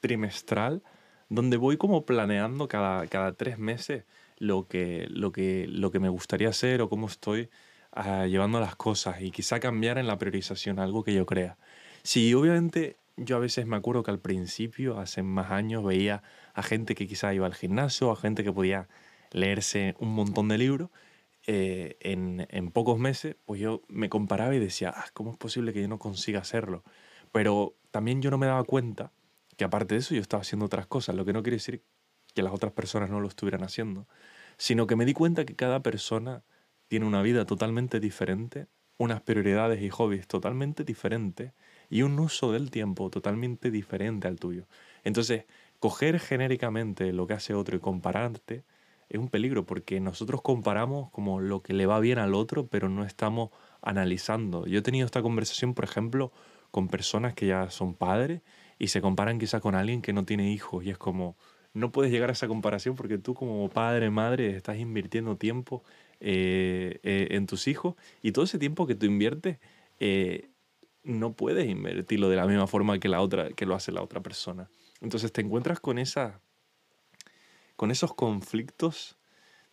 trimestral 0.00 0.82
donde 1.28 1.56
voy 1.56 1.76
como 1.76 2.06
planeando 2.06 2.68
cada, 2.68 3.06
cada 3.06 3.32
tres 3.32 3.58
meses 3.58 4.04
lo 4.38 4.68
que, 4.68 5.06
lo, 5.10 5.32
que, 5.32 5.66
lo 5.68 5.90
que 5.90 6.00
me 6.00 6.08
gustaría 6.08 6.48
hacer 6.48 6.80
o 6.80 6.88
cómo 6.88 7.06
estoy 7.06 7.50
ah, 7.92 8.26
llevando 8.26 8.60
las 8.60 8.76
cosas 8.76 9.20
y 9.20 9.30
quizá 9.30 9.60
cambiar 9.60 9.98
en 9.98 10.06
la 10.06 10.18
priorización 10.18 10.78
algo 10.78 11.04
que 11.04 11.14
yo 11.14 11.26
crea. 11.26 11.58
Sí, 12.02 12.32
obviamente 12.34 12.96
yo 13.16 13.36
a 13.36 13.40
veces 13.40 13.66
me 13.66 13.76
acuerdo 13.76 14.02
que 14.02 14.10
al 14.10 14.20
principio, 14.20 14.98
hace 14.98 15.22
más 15.22 15.50
años, 15.50 15.84
veía 15.84 16.22
a 16.54 16.62
gente 16.62 16.94
que 16.94 17.06
quizá 17.06 17.34
iba 17.34 17.46
al 17.46 17.54
gimnasio, 17.54 18.10
a 18.10 18.16
gente 18.16 18.44
que 18.44 18.52
podía 18.52 18.88
leerse 19.32 19.94
un 19.98 20.14
montón 20.14 20.48
de 20.48 20.58
libros, 20.58 20.90
eh, 21.46 21.96
en, 22.00 22.46
en, 22.50 22.70
pocos 22.70 22.98
meses, 22.98 23.36
pues 23.46 23.60
yo 23.60 23.82
me 23.88 24.08
comparaba 24.08 24.54
y 24.54 24.58
decía, 24.58 24.92
ah, 24.94 25.06
¿cómo 25.14 25.32
es 25.32 25.36
posible 25.38 25.72
que 25.72 25.80
yo 25.80 25.88
no 25.88 25.98
consiga 25.98 26.40
hacerlo? 26.40 26.84
Pero 27.32 27.74
también 27.90 28.20
yo 28.22 28.30
no 28.30 28.38
me 28.38 28.46
daba 28.46 28.64
cuenta 28.64 29.12
que 29.58 29.64
aparte 29.64 29.96
de 29.96 30.00
eso 30.00 30.14
yo 30.14 30.20
estaba 30.22 30.40
haciendo 30.40 30.66
otras 30.66 30.86
cosas, 30.86 31.16
lo 31.16 31.24
que 31.24 31.32
no 31.32 31.42
quiere 31.42 31.56
decir 31.56 31.82
que 32.32 32.42
las 32.42 32.54
otras 32.54 32.72
personas 32.72 33.10
no 33.10 33.20
lo 33.20 33.26
estuvieran 33.26 33.64
haciendo, 33.64 34.06
sino 34.56 34.86
que 34.86 34.94
me 34.94 35.04
di 35.04 35.14
cuenta 35.14 35.44
que 35.44 35.56
cada 35.56 35.82
persona 35.82 36.44
tiene 36.86 37.06
una 37.06 37.22
vida 37.22 37.44
totalmente 37.44 37.98
diferente, 37.98 38.68
unas 38.98 39.20
prioridades 39.20 39.82
y 39.82 39.90
hobbies 39.90 40.28
totalmente 40.28 40.84
diferentes 40.84 41.54
y 41.90 42.02
un 42.02 42.20
uso 42.20 42.52
del 42.52 42.70
tiempo 42.70 43.10
totalmente 43.10 43.72
diferente 43.72 44.28
al 44.28 44.38
tuyo. 44.38 44.68
Entonces, 45.02 45.46
coger 45.80 46.20
genéricamente 46.20 47.12
lo 47.12 47.26
que 47.26 47.34
hace 47.34 47.52
otro 47.52 47.76
y 47.76 47.80
compararte, 47.80 48.64
es 49.08 49.18
un 49.18 49.28
peligro 49.28 49.66
porque 49.66 49.98
nosotros 49.98 50.40
comparamos 50.40 51.10
como 51.10 51.40
lo 51.40 51.62
que 51.62 51.72
le 51.72 51.86
va 51.86 51.98
bien 51.98 52.20
al 52.20 52.34
otro, 52.34 52.68
pero 52.68 52.88
no 52.88 53.04
estamos 53.04 53.50
analizando. 53.82 54.66
Yo 54.66 54.78
he 54.78 54.82
tenido 54.82 55.06
esta 55.06 55.22
conversación, 55.22 55.74
por 55.74 55.84
ejemplo, 55.84 56.30
con 56.70 56.86
personas 56.86 57.34
que 57.34 57.46
ya 57.46 57.70
son 57.70 57.94
padres 57.94 58.42
y 58.78 58.88
se 58.88 59.00
comparan 59.00 59.38
quizá 59.38 59.60
con 59.60 59.74
alguien 59.74 60.02
que 60.02 60.12
no 60.12 60.24
tiene 60.24 60.50
hijos 60.52 60.84
y 60.84 60.90
es 60.90 60.98
como, 60.98 61.36
no 61.74 61.92
puedes 61.92 62.12
llegar 62.12 62.30
a 62.30 62.32
esa 62.32 62.48
comparación 62.48 62.94
porque 62.94 63.18
tú 63.18 63.34
como 63.34 63.68
padre, 63.68 64.10
madre, 64.10 64.56
estás 64.56 64.78
invirtiendo 64.78 65.36
tiempo 65.36 65.82
eh, 66.20 67.00
eh, 67.02 67.28
en 67.32 67.46
tus 67.46 67.68
hijos 67.68 67.94
y 68.22 68.32
todo 68.32 68.44
ese 68.44 68.58
tiempo 68.58 68.86
que 68.86 68.94
tú 68.94 69.06
inviertes 69.06 69.58
eh, 70.00 70.50
no 71.02 71.32
puedes 71.32 71.68
invertirlo 71.68 72.28
de 72.28 72.36
la 72.36 72.46
misma 72.46 72.66
forma 72.66 72.98
que 72.98 73.08
la 73.08 73.20
otra 73.20 73.50
que 73.50 73.66
lo 73.66 73.74
hace 73.74 73.92
la 73.92 74.02
otra 74.02 74.20
persona. 74.20 74.68
Entonces 75.00 75.32
te 75.32 75.40
encuentras 75.40 75.80
con 75.80 75.98
esa 75.98 76.40
con 77.76 77.90
esos 77.90 78.14
conflictos 78.14 79.18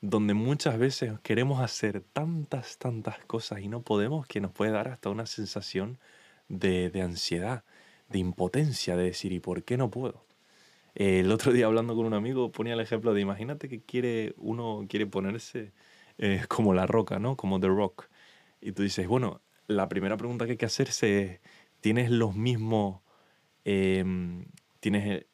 donde 0.02 0.34
muchas 0.34 0.78
veces 0.78 1.20
queremos 1.22 1.62
hacer 1.62 2.02
tantas, 2.02 2.78
tantas 2.78 3.18
cosas 3.26 3.62
y 3.62 3.68
no 3.68 3.82
podemos, 3.82 4.28
que 4.28 4.42
nos 4.42 4.52
puede 4.52 4.72
dar 4.72 4.88
hasta 4.88 5.10
una 5.10 5.26
sensación 5.26 6.00
de, 6.48 6.92
ansiedad, 7.02 7.64
de 8.10 8.20
impotencia, 8.20 8.96
de 8.96 9.06
decir, 9.06 9.32
¿y 9.32 9.40
por 9.40 9.64
qué 9.64 9.78
no 9.78 9.90
puedo? 9.92 10.26
el 10.96 11.30
otro 11.34 11.52
día 11.52 11.66
hablando 11.66 11.94
con 11.94 12.06
un 12.06 12.14
amigo 12.14 12.54
ponía 12.54 12.74
el 12.74 12.80
ejemplo 12.80 13.14
de, 13.14 13.20
imagínate 13.20 13.68
que 13.68 13.82
quiere, 13.82 14.34
uno 14.38 14.86
quiere 14.88 15.06
ponerse 15.06 15.74
eh, 16.18 16.46
como 16.48 16.74
la 16.74 16.88
roca, 16.88 17.20
¿no? 17.20 17.36
Como 17.36 17.60
The 17.60 17.68
Rock. 17.68 18.08
Y 18.62 18.72
tú 18.72 18.82
dices, 18.82 19.06
bueno, 19.06 19.42
la 19.68 19.90
primera 19.90 20.16
pregunta 20.16 20.46
que 20.46 20.52
hay 20.52 20.58
que 20.58 20.66
hacerse 20.66 21.22
es, 21.22 21.40
¿tienes 21.82 22.12
los 22.12 22.36
mismos, 22.36 23.02
em, 23.66 24.46
tienes 24.80 25.26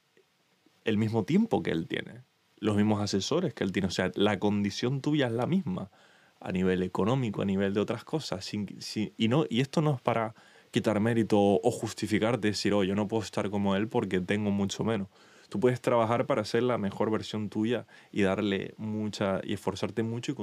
el 0.83 0.97
mismo 0.97 1.25
tiempo 1.25 1.61
que 1.61 1.71
él 1.71 1.87
tiene? 1.87 2.23
los 2.61 2.77
mismos 2.77 3.01
asesores 3.01 3.53
que 3.53 3.63
él 3.65 3.73
tiene. 3.73 3.89
O 3.89 3.91
sea, 3.91 4.11
la 4.15 4.39
condición 4.39 5.01
tuya 5.01 5.27
es 5.27 5.33
la 5.33 5.47
misma 5.47 5.91
a 6.39 6.51
nivel 6.51 6.83
económico, 6.83 7.41
a 7.41 7.45
nivel 7.45 7.73
de 7.73 7.81
otras 7.81 8.05
cosas. 8.05 8.49
y, 8.53 9.27
no, 9.27 9.45
y 9.49 9.59
esto 9.61 9.81
no 9.81 9.95
es 9.95 10.01
para 10.01 10.35
quitar 10.71 10.99
mérito 10.99 11.37
o 11.39 11.71
justificarte, 11.71 12.47
decir, 12.47 12.73
oh, 12.73 12.83
yo 12.83 12.95
no 12.95 13.07
puedo 13.07 13.23
estar 13.23 13.49
como 13.49 13.75
él 13.75 13.87
porque 13.87 14.21
tengo 14.21 14.51
mucho 14.51 14.83
menos. 14.83 15.09
Tú 15.49 15.59
puedes 15.59 15.81
trabajar 15.81 16.25
para 16.25 16.45
ser 16.45 16.63
la 16.63 16.77
mejor 16.77 17.11
versión 17.11 17.49
tuya 17.49 17.85
y 18.09 18.21
darle 18.21 18.73
mucha 18.77 19.41
y 19.43 19.53
esforzarte 19.53 20.01
mucho 20.01 20.31
y 20.31 20.35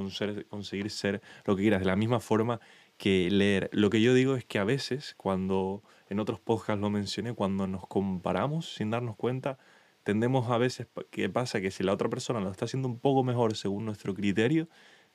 conseguir 0.44 0.90
ser 0.90 1.22
lo 1.46 1.56
que 1.56 1.62
quieras. 1.62 1.80
De 1.80 1.86
la 1.86 1.96
misma 1.96 2.20
forma 2.20 2.60
que 2.98 3.30
leer. 3.30 3.70
Lo 3.72 3.88
que 3.88 4.02
yo 4.02 4.12
digo 4.12 4.34
es 4.36 4.44
que 4.44 4.58
a 4.58 4.64
veces, 4.64 5.14
cuando 5.16 5.82
en 6.10 6.20
otros 6.20 6.40
podcasts 6.40 6.80
lo 6.80 6.90
mencioné, 6.90 7.32
cuando 7.32 7.66
nos 7.66 7.86
comparamos 7.86 8.74
sin 8.74 8.90
darnos 8.90 9.16
cuenta, 9.16 9.58
tendemos 10.02 10.50
a 10.50 10.58
veces, 10.58 10.88
que 11.10 11.30
pasa 11.30 11.62
que 11.62 11.70
si 11.70 11.84
la 11.84 11.94
otra 11.94 12.10
persona 12.10 12.40
lo 12.40 12.50
está 12.50 12.66
haciendo 12.66 12.88
un 12.88 12.98
poco 12.98 13.24
mejor 13.24 13.56
según 13.56 13.86
nuestro 13.86 14.14
criterio, 14.14 14.68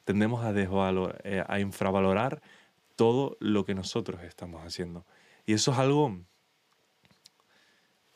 tendemos 0.06 0.44
a, 0.44 0.54
desvalor, 0.54 1.22
eh, 1.24 1.44
a 1.48 1.60
infravalorar 1.60 2.42
todo 2.96 3.38
lo 3.40 3.66
que 3.66 3.76
nosotros 3.76 4.24
estamos 4.24 4.62
haciendo. 4.62 5.06
Y 5.46 5.54
eso 5.54 5.72
es 5.72 5.78
algo, 5.78 6.20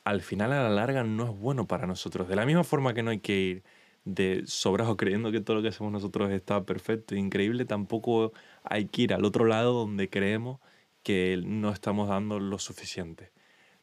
al 0.03 0.21
final 0.21 0.53
a 0.53 0.63
la 0.63 0.69
larga, 0.69 1.03
no 1.03 1.25
es 1.25 1.39
bueno 1.39 1.67
para 1.67 1.87
nosotros. 1.87 2.27
De 2.27 2.35
la 2.35 2.45
misma 2.45 2.63
forma 2.63 2.93
que 2.93 3.03
no 3.03 3.11
hay 3.11 3.19
que 3.19 3.39
ir 3.39 3.63
de 4.05 4.43
sobrados 4.45 4.95
creyendo 4.95 5.31
que 5.31 5.41
todo 5.41 5.57
lo 5.57 5.61
que 5.61 5.67
hacemos 5.69 5.91
nosotros 5.91 6.31
está 6.31 6.65
perfecto 6.65 7.13
e 7.15 7.19
increíble, 7.19 7.65
tampoco 7.65 8.31
hay 8.63 8.85
que 8.85 9.03
ir 9.03 9.13
al 9.13 9.25
otro 9.25 9.45
lado 9.45 9.73
donde 9.73 10.09
creemos 10.09 10.59
que 11.03 11.41
no 11.45 11.71
estamos 11.71 12.07
dando 12.09 12.39
lo 12.39 12.57
suficiente. 12.59 13.31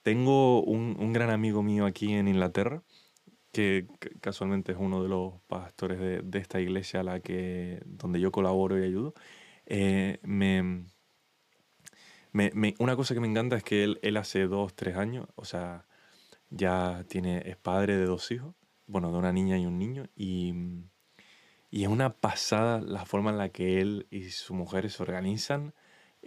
Tengo 0.03 0.63
un, 0.63 0.97
un, 0.99 1.13
gran 1.13 1.31
amigo 1.31 1.63
mío 1.63 1.87
aquí 1.87 2.13
en 2.13 2.29
Inglaterra, 2.29 2.83
que 3.53 3.87
casualmente 4.21 4.73
es 4.73 4.79
uno 4.81 5.03
de 5.03 5.09
los 5.09 5.35
pastores 5.47 5.99
de, 5.99 6.21
de 6.23 6.39
esta 6.39 6.61
iglesia 6.61 7.01
a 7.01 7.05
la 7.05 7.21
que, 7.21 7.81
donde 7.87 8.21
yo 8.21 8.33
colaboro 8.33 8.79
y 8.79 8.85
ayudo. 8.85 9.15
Eh, 9.67 10.19
me, 10.23 10.85
me, 12.33 12.75
una 12.79 12.97
cosa 12.97 13.15
que 13.15 13.21
me 13.21 13.29
encanta 13.29 13.57
es 13.57 13.63
que 13.65 13.85
él, 13.85 13.99
él 14.03 14.17
hace 14.17 14.47
dos, 14.47 14.75
tres 14.75 14.97
años, 14.97 15.27
o 15.37 15.45
sea, 15.45 15.87
ya 16.51 17.05
tiene, 17.09 17.43
es 17.47 17.57
padre 17.57 17.97
de 17.97 18.07
dos 18.07 18.31
hijos, 18.31 18.55
bueno, 18.87 19.11
de 19.13 19.19
una 19.19 19.33
niña 19.33 19.59
y 19.59 19.67
un 19.67 19.79
niño, 19.79 20.07
y, 20.17 20.53
y 21.71 21.83
es 21.83 21.89
una 21.89 22.15
pasada 22.15 22.81
la 22.81 23.07
forma 23.07 23.31
en 23.31 23.39
la 23.39 23.49
que 23.49 23.81
él 23.81 24.07
y 24.11 24.25
su 24.31 24.55
mujer 24.55 24.91
se 24.91 25.03
organizan, 25.03 25.75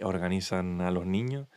organizan 0.00 0.80
a 0.80 0.90
los 0.90 1.06
niños 1.06 1.48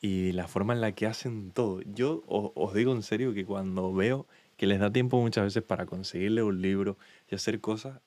y 0.00 0.32
la 0.32 0.48
forma 0.48 0.74
en 0.74 0.80
la 0.80 0.92
que 0.92 1.06
hacen 1.06 1.50
todo. 1.52 1.80
Yo 1.82 2.22
os, 2.26 2.74
digo 2.74 2.92
en 2.92 3.02
serio 3.02 3.34
que 3.34 3.44
cuando 3.44 3.92
veo 3.92 4.26
que 4.56 4.66
les 4.66 4.80
da 4.80 4.92
tiempo 4.92 5.20
muchas 5.20 5.44
veces 5.44 5.62
para 5.62 5.86
conseguirle 5.86 6.42
un 6.42 6.60
libro 6.60 6.98
y 7.28 7.34
hacer 7.34 7.60
cosas, 7.60 8.00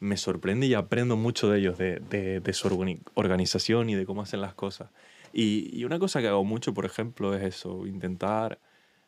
me 0.00 0.16
sorprende 0.16 0.66
y 0.66 0.74
aprendo 0.74 1.16
mucho 1.16 1.50
de 1.50 1.58
ellos, 1.58 1.78
de, 1.78 2.00
de, 2.00 2.52
su 2.52 2.68
organización 3.14 3.90
y 3.90 3.94
de 3.94 4.06
cómo 4.06 4.22
hacen 4.22 4.40
las 4.40 4.54
cosas. 4.54 4.90
Y, 5.32 5.70
y, 5.78 5.84
una 5.84 5.98
cosa 5.98 6.20
que 6.20 6.28
hago 6.28 6.44
mucho, 6.44 6.74
por 6.74 6.84
ejemplo, 6.86 7.34
es 7.34 7.42
eso, 7.42 7.86
intentar 7.86 8.60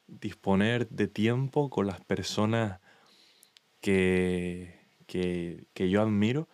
disponer 0.06 0.88
de 0.88 1.08
tiempo 1.08 1.70
con 1.70 1.86
las 1.86 2.00
personas 2.00 2.80
que, 3.80 4.78
que, 5.06 5.64
que 5.74 5.90
yo 5.90 6.02
admiro 6.02 6.48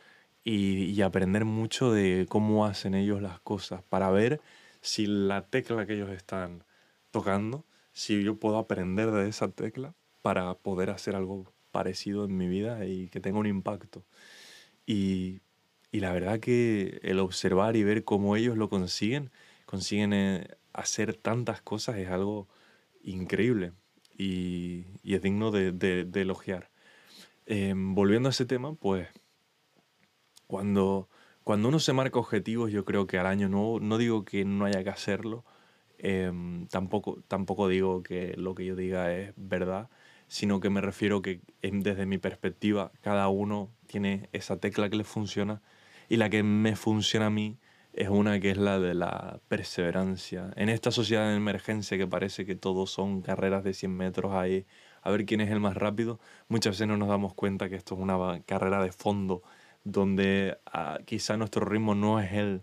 y, 0.45 0.85
y 0.85 1.03
aprender 1.03 1.45
mucho 1.45 1.93
de 1.93 2.27
cómo 2.29 2.67
hacen 2.67 2.95
ellos 2.95 3.23
las 3.23 3.41
cosas 3.41 3.83
para 3.83 4.11
ver 4.11 4.41
si 4.81 5.07
la 5.07 5.47
tecla 5.49 5.87
que 5.87 5.95
ellos 5.95 6.11
están 6.11 6.65
tocando, 7.11 7.65
si 7.93 8.23
yo 8.23 8.39
puedo 8.39 8.59
aprender 8.59 9.11
de 9.11 9.29
esa 9.29 9.49
tecla 9.49 9.95
para 10.23 10.55
poder 10.55 10.91
hacer 10.91 11.17
algo 11.17 11.53
parecido 11.77 12.25
en 12.25 12.39
mi 12.39 12.49
vida 12.49 12.87
y 12.87 13.09
que 13.09 13.21
tenga 13.21 13.39
un 13.39 13.47
impacto. 13.47 14.03
Y, 14.87 15.41
y 15.93 16.01
la 16.01 16.11
verdad 16.11 16.41
que 16.41 17.01
el 17.03 17.19
observar 17.19 17.77
y 17.77 17.85
ver 17.85 18.03
cómo 18.03 18.35
ellos 18.35 18.57
lo 18.57 18.71
consiguen, 18.71 19.31
consiguen 19.67 20.15
eh, 20.15 20.49
hacer 20.73 21.13
tantas 21.15 21.61
cosas, 21.61 21.99
es 21.99 22.09
algo 22.09 22.49
increíble 23.03 23.73
y, 24.17 24.87
y 25.03 25.17
es 25.17 25.21
digno 25.21 25.51
de, 25.51 25.73
de, 25.73 26.21
elogiar. 26.23 26.71
Em, 27.45 27.95
volviendo 27.95 28.31
a 28.31 28.31
ese 28.31 28.47
tema, 28.47 28.75
pues 28.75 29.07
cuando 30.47 31.11
cuando 31.45 31.69
uno 31.69 31.79
se 31.79 31.93
marca 31.93 32.19
objetivos, 32.19 32.73
yo 32.73 32.87
creo 32.87 33.07
que 33.07 33.19
al 33.19 33.27
año 33.27 33.49
nuevo, 33.51 33.81
no 33.81 33.99
digo 33.99 34.25
que 34.25 34.45
no 34.47 34.65
haya 34.65 34.83
que 34.83 34.91
hacerlo, 34.91 35.45
em, 35.99 36.67
tampoco, 36.69 37.23
tampoco 37.29 37.69
digo 37.69 38.03
que 38.03 38.35
lo 38.39 38.55
que 38.55 38.65
yo 38.65 38.77
diga 38.77 39.13
es 39.15 39.35
verdad, 39.37 39.91
sino 40.29 40.61
que 40.61 40.71
me 40.71 40.81
refiero 40.81 41.23
que 41.23 41.41
desde 41.63 42.07
mi 42.07 42.19
perspectiva 42.19 42.93
cada 43.01 43.29
uno 43.29 43.71
tiene 43.87 44.29
esa 44.33 44.59
tecla 44.59 44.89
que 44.89 44.97
le 44.97 45.05
funciona 45.05 45.63
y 46.09 46.17
la 46.17 46.31
que 46.31 46.43
me 46.43 46.77
funciona 46.77 47.27
a 47.27 47.31
mí 47.31 47.59
es 47.93 48.11
una 48.11 48.39
que 48.41 48.51
es 48.51 48.59
la 48.59 48.79
de 48.79 48.95
la 48.95 49.41
perseverancia. 49.49 50.53
En 50.57 50.69
esta 50.69 50.91
sociedad 50.91 51.31
de 51.31 51.37
emergencia 51.37 51.97
que 51.97 52.07
parece 52.07 52.45
que 52.45 52.55
todos 52.55 52.91
son 52.91 53.23
carreras 53.23 53.65
de 53.65 53.73
100 53.73 53.91
metros 53.97 54.35
ahí, 54.35 54.67
a 55.03 55.11
ver 55.11 55.25
quién 55.25 55.41
es 55.41 55.51
el 55.51 55.61
más 55.61 55.77
rápido, 55.77 56.21
muchas 56.49 56.75
veces 56.75 56.89
no 56.89 56.99
nos 56.99 57.09
damos 57.09 57.33
cuenta 57.35 57.71
que 57.71 57.77
esto 57.77 57.95
es 57.95 58.01
una 58.01 58.41
carrera 58.45 58.83
de 58.83 58.93
fondo, 58.93 59.43
donde 59.83 60.59
ah, 60.67 60.99
quizá 61.07 61.37
nuestro 61.39 61.65
ritmo 61.65 61.95
no 61.95 62.21
es 62.21 62.33
el 62.33 62.63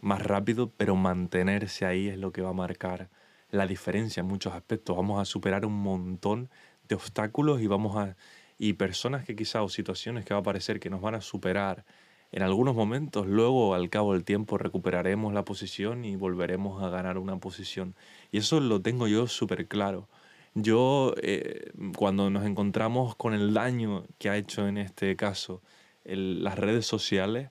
más 0.00 0.22
rápido, 0.22 0.72
pero 0.76 0.96
mantenerse 0.96 1.86
ahí 1.86 2.08
es 2.08 2.18
lo 2.18 2.32
que 2.32 2.42
va 2.42 2.50
a 2.50 2.54
marcar 2.54 3.08
la 3.50 3.66
diferencia 3.66 4.20
en 4.20 4.26
muchos 4.26 4.52
aspectos. 4.52 4.96
Vamos 4.96 5.20
a 5.20 5.24
superar 5.24 5.64
un 5.64 5.74
montón 5.74 6.50
de 6.88 6.94
obstáculos 6.94 7.60
y 7.60 7.66
vamos 7.66 7.96
a 7.96 8.16
y 8.58 8.74
personas 8.74 9.24
que 9.24 9.36
quizá 9.36 9.62
o 9.62 9.68
situaciones 9.68 10.24
que 10.24 10.34
va 10.34 10.40
a 10.40 10.42
parecer 10.42 10.80
que 10.80 10.90
nos 10.90 11.00
van 11.00 11.14
a 11.14 11.20
superar 11.20 11.84
en 12.32 12.42
algunos 12.42 12.74
momentos, 12.74 13.26
luego 13.26 13.74
al 13.74 13.88
cabo 13.88 14.14
del 14.14 14.24
tiempo 14.24 14.58
recuperaremos 14.58 15.32
la 15.32 15.44
posición 15.44 16.04
y 16.04 16.16
volveremos 16.16 16.82
a 16.82 16.88
ganar 16.88 17.18
una 17.18 17.38
posición. 17.38 17.94
Y 18.32 18.38
eso 18.38 18.60
lo 18.60 18.82
tengo 18.82 19.06
yo 19.08 19.26
súper 19.26 19.68
claro. 19.68 20.08
Yo, 20.54 21.14
eh, 21.22 21.70
cuando 21.96 22.30
nos 22.30 22.44
encontramos 22.44 23.14
con 23.14 23.34
el 23.34 23.54
daño 23.54 24.04
que 24.18 24.30
ha 24.30 24.36
hecho 24.36 24.66
en 24.66 24.78
este 24.78 25.14
caso 25.16 25.62
las 26.04 26.58
redes 26.58 26.86
sociales, 26.86 27.50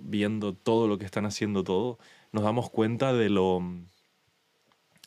viendo 0.00 0.54
todo 0.54 0.88
lo 0.88 0.98
que 0.98 1.04
están 1.04 1.26
haciendo 1.26 1.64
todo, 1.64 1.98
nos 2.32 2.44
damos 2.44 2.70
cuenta 2.70 3.12
de 3.12 3.30
lo, 3.30 3.62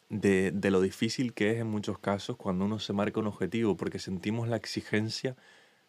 de, 0.10 0.52
de, 0.52 0.72
lo 0.72 0.82
difícil 0.82 1.34
que 1.34 1.52
es 1.52 1.58
en 1.60 1.68
muchos 1.68 2.00
casos 2.00 2.38
cuando 2.38 2.66
uno 2.66 2.80
se 2.80 2.94
marca 2.94 3.20
un 3.20 3.28
objetivo, 3.28 3.78
porque 3.78 4.00
sentimos 4.00 4.48
la 4.48 4.58
exigencia 4.58 5.36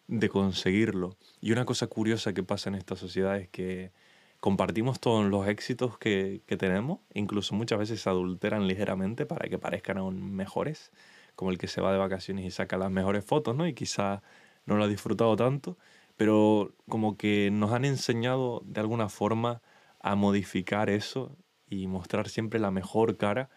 de 0.07 0.29
conseguirlo. 0.29 1.17
Y 1.41 1.51
una 1.53 1.65
cosa 1.65 1.87
curiosa 1.87 2.33
que 2.33 2.43
pasa 2.43 2.69
en 2.69 2.75
esta 2.75 2.95
sociedad 2.95 3.37
es 3.37 3.49
que 3.49 3.91
compartimos 4.39 4.99
todos 4.99 5.25
los 5.25 5.47
éxitos 5.47 5.97
que, 5.97 6.41
que 6.47 6.57
tenemos, 6.57 6.99
incluso 7.13 7.55
muchas 7.55 7.79
veces 7.79 8.01
se 8.01 8.09
adulteran 8.09 8.67
ligeramente 8.67 9.25
para 9.25 9.47
que 9.49 9.59
parezcan 9.59 9.97
aún 9.99 10.35
mejores, 10.35 10.91
como 11.35 11.51
el 11.51 11.57
que 11.57 11.67
se 11.67 11.81
va 11.81 11.93
de 11.93 11.99
vacaciones 11.99 12.45
y 12.45 12.51
saca 12.51 12.77
las 12.77 12.91
mejores 12.91 13.25
fotos, 13.25 13.55
¿no? 13.55 13.67
Y 13.67 13.73
quizá 13.73 14.21
no 14.65 14.77
lo 14.77 14.83
ha 14.83 14.87
disfrutado 14.87 15.35
tanto, 15.35 15.77
pero 16.17 16.73
como 16.89 17.17
que 17.17 17.49
nos 17.51 17.71
han 17.71 17.85
enseñado 17.85 18.61
de 18.65 18.81
alguna 18.81 19.09
forma 19.09 19.61
a 19.99 20.15
modificar 20.15 20.89
eso 20.89 21.35
y 21.69 21.87
mostrar 21.87 22.27
siempre 22.29 22.59
la 22.59 22.71
mejor 22.71 23.17
cara 23.17 23.49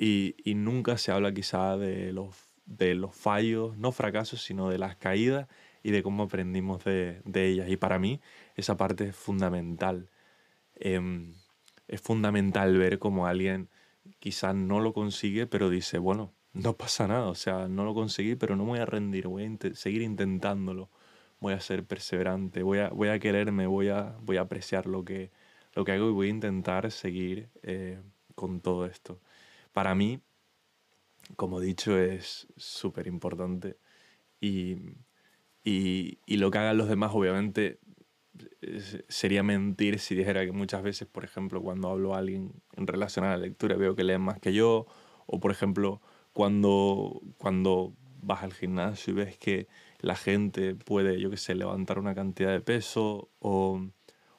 y, 0.00 0.34
y 0.44 0.54
nunca 0.54 0.96
se 0.96 1.12
habla 1.12 1.34
quizá 1.34 1.76
de 1.76 2.14
los, 2.14 2.34
de 2.64 2.94
los 2.94 3.14
fallos, 3.14 3.76
no 3.76 3.92
fracasos, 3.92 4.42
sino 4.42 4.70
de 4.70 4.78
las 4.78 4.96
caídas 4.96 5.46
y 5.82 5.90
de 5.90 6.02
cómo 6.02 6.22
aprendimos 6.22 6.82
de, 6.84 7.20
de 7.26 7.48
ellas. 7.48 7.68
Y 7.68 7.76
para 7.76 7.98
mí 7.98 8.18
esa 8.56 8.78
parte 8.78 9.08
es 9.08 9.16
fundamental. 9.16 10.08
Em, 10.76 11.34
es 11.88 12.00
fundamental 12.00 12.78
ver 12.78 12.98
cómo 12.98 13.26
alguien 13.26 13.68
quizás 14.20 14.54
no 14.54 14.80
lo 14.80 14.94
consigue, 14.94 15.46
pero 15.46 15.70
dice, 15.70 15.98
bueno, 15.98 16.32
no 16.54 16.76
pasa 16.78 17.06
nada, 17.06 17.26
o 17.28 17.34
sea, 17.34 17.68
no 17.68 17.84
lo 17.84 17.94
conseguí, 17.94 18.36
pero 18.36 18.56
no 18.56 18.64
me 18.64 18.70
voy 18.70 18.80
a 18.80 18.86
rendir, 18.86 19.28
voy 19.28 19.44
a 19.44 19.74
seguir 19.74 20.02
intentándolo, 20.02 20.90
voy 21.40 21.54
a 21.54 21.60
ser 21.60 21.84
perseverante, 21.84 22.62
voy 22.62 22.78
a, 22.78 22.88
voy 22.88 23.08
a 23.08 23.18
quererme, 23.18 23.66
voy 23.66 23.88
a, 23.88 24.16
voy 24.22 24.38
a 24.38 24.42
apreciar 24.42 24.86
lo 24.86 25.04
que, 25.04 25.30
lo 25.74 25.84
que 25.84 25.92
hago 25.92 26.08
y 26.08 26.12
voy 26.12 26.28
a 26.28 26.30
intentar 26.30 26.90
seguir 26.90 27.50
eh, 27.62 28.00
con 28.34 28.60
todo 28.60 28.86
esto. 28.86 29.20
Para 29.72 29.94
mí, 29.94 30.20
como 31.36 31.60
he 31.60 31.64
dicho, 31.64 31.98
es 31.98 32.48
súper 32.56 33.06
importante 33.06 33.76
y 34.40 34.76
y, 35.64 36.18
lo 36.36 36.50
que 36.50 36.58
hagan 36.58 36.78
los 36.78 36.88
demás, 36.88 37.12
obviamente, 37.14 37.78
sería 39.08 39.42
mentir 39.42 39.98
si 39.98 40.14
dijera 40.14 40.44
que 40.44 40.52
muchas 40.52 40.82
veces, 40.82 41.08
por 41.08 41.24
ejemplo, 41.24 41.62
cuando 41.62 41.90
hablo 41.90 42.14
a 42.14 42.18
alguien 42.18 42.52
en 42.76 42.86
relación 42.86 43.24
a 43.24 43.30
la 43.30 43.36
lectura, 43.38 43.76
veo 43.76 43.94
que 43.94 44.04
leen 44.04 44.22
más 44.22 44.40
que 44.40 44.52
yo, 44.52 44.86
o 45.26 45.40
por 45.40 45.50
ejemplo, 45.50 46.00
cuando, 46.32 47.20
cuando 47.38 47.92
vas 48.22 48.42
al 48.42 48.54
gimnasio 48.54 49.12
y 49.12 49.16
ves 49.16 49.38
que 49.38 49.68
la 50.00 50.16
gente 50.16 50.74
puede, 50.74 51.20
yo 51.20 51.30
qué 51.30 51.36
sé, 51.36 51.54
levantar 51.54 51.98
una 51.98 52.14
cantidad 52.14 52.52
de 52.52 52.60
peso, 52.60 53.28
o, 53.40 53.82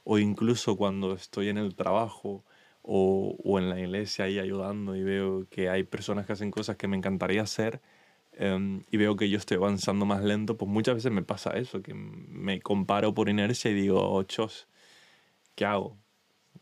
o 0.04 0.18
incluso 0.18 0.78
cuando 0.78 1.14
estoy 1.14 1.50
en 1.50 1.58
el 1.58 1.76
trabajo 1.76 2.44
o, 2.82 3.38
o 3.44 3.60
en 3.60 3.70
la 3.70 3.80
iglesia 3.80 4.26
ahí 4.26 4.40
ayudando 4.40 4.96
y 4.96 5.04
veo 5.04 5.48
que 5.50 5.70
hay 5.70 5.84
personas 5.84 6.26
que 6.26 6.34
hacen 6.34 6.52
cosas 6.52 6.78
que 6.78 6.88
me 6.88 6.98
encantaría 6.98 7.42
hacer, 7.42 7.82
Em, 8.34 8.84
y 8.90 8.98
veo 8.98 9.16
que 9.16 9.30
yo 9.30 9.38
estoy 9.38 9.58
avanzando 9.58 10.06
más 10.06 10.24
lento, 10.24 10.58
pues 10.58 10.70
muchas 10.72 10.96
veces 10.96 11.12
me 11.12 11.22
pasa 11.24 11.52
eso, 11.52 11.82
que 11.82 11.94
me 11.94 12.62
comparo 12.62 13.14
por 13.14 13.30
inercia 13.30 13.72
y 13.72 13.74
digo, 13.74 14.00
oh, 14.02 14.24
chos, 14.24 14.68
¿qué 15.56 15.66
hago? 15.66 15.98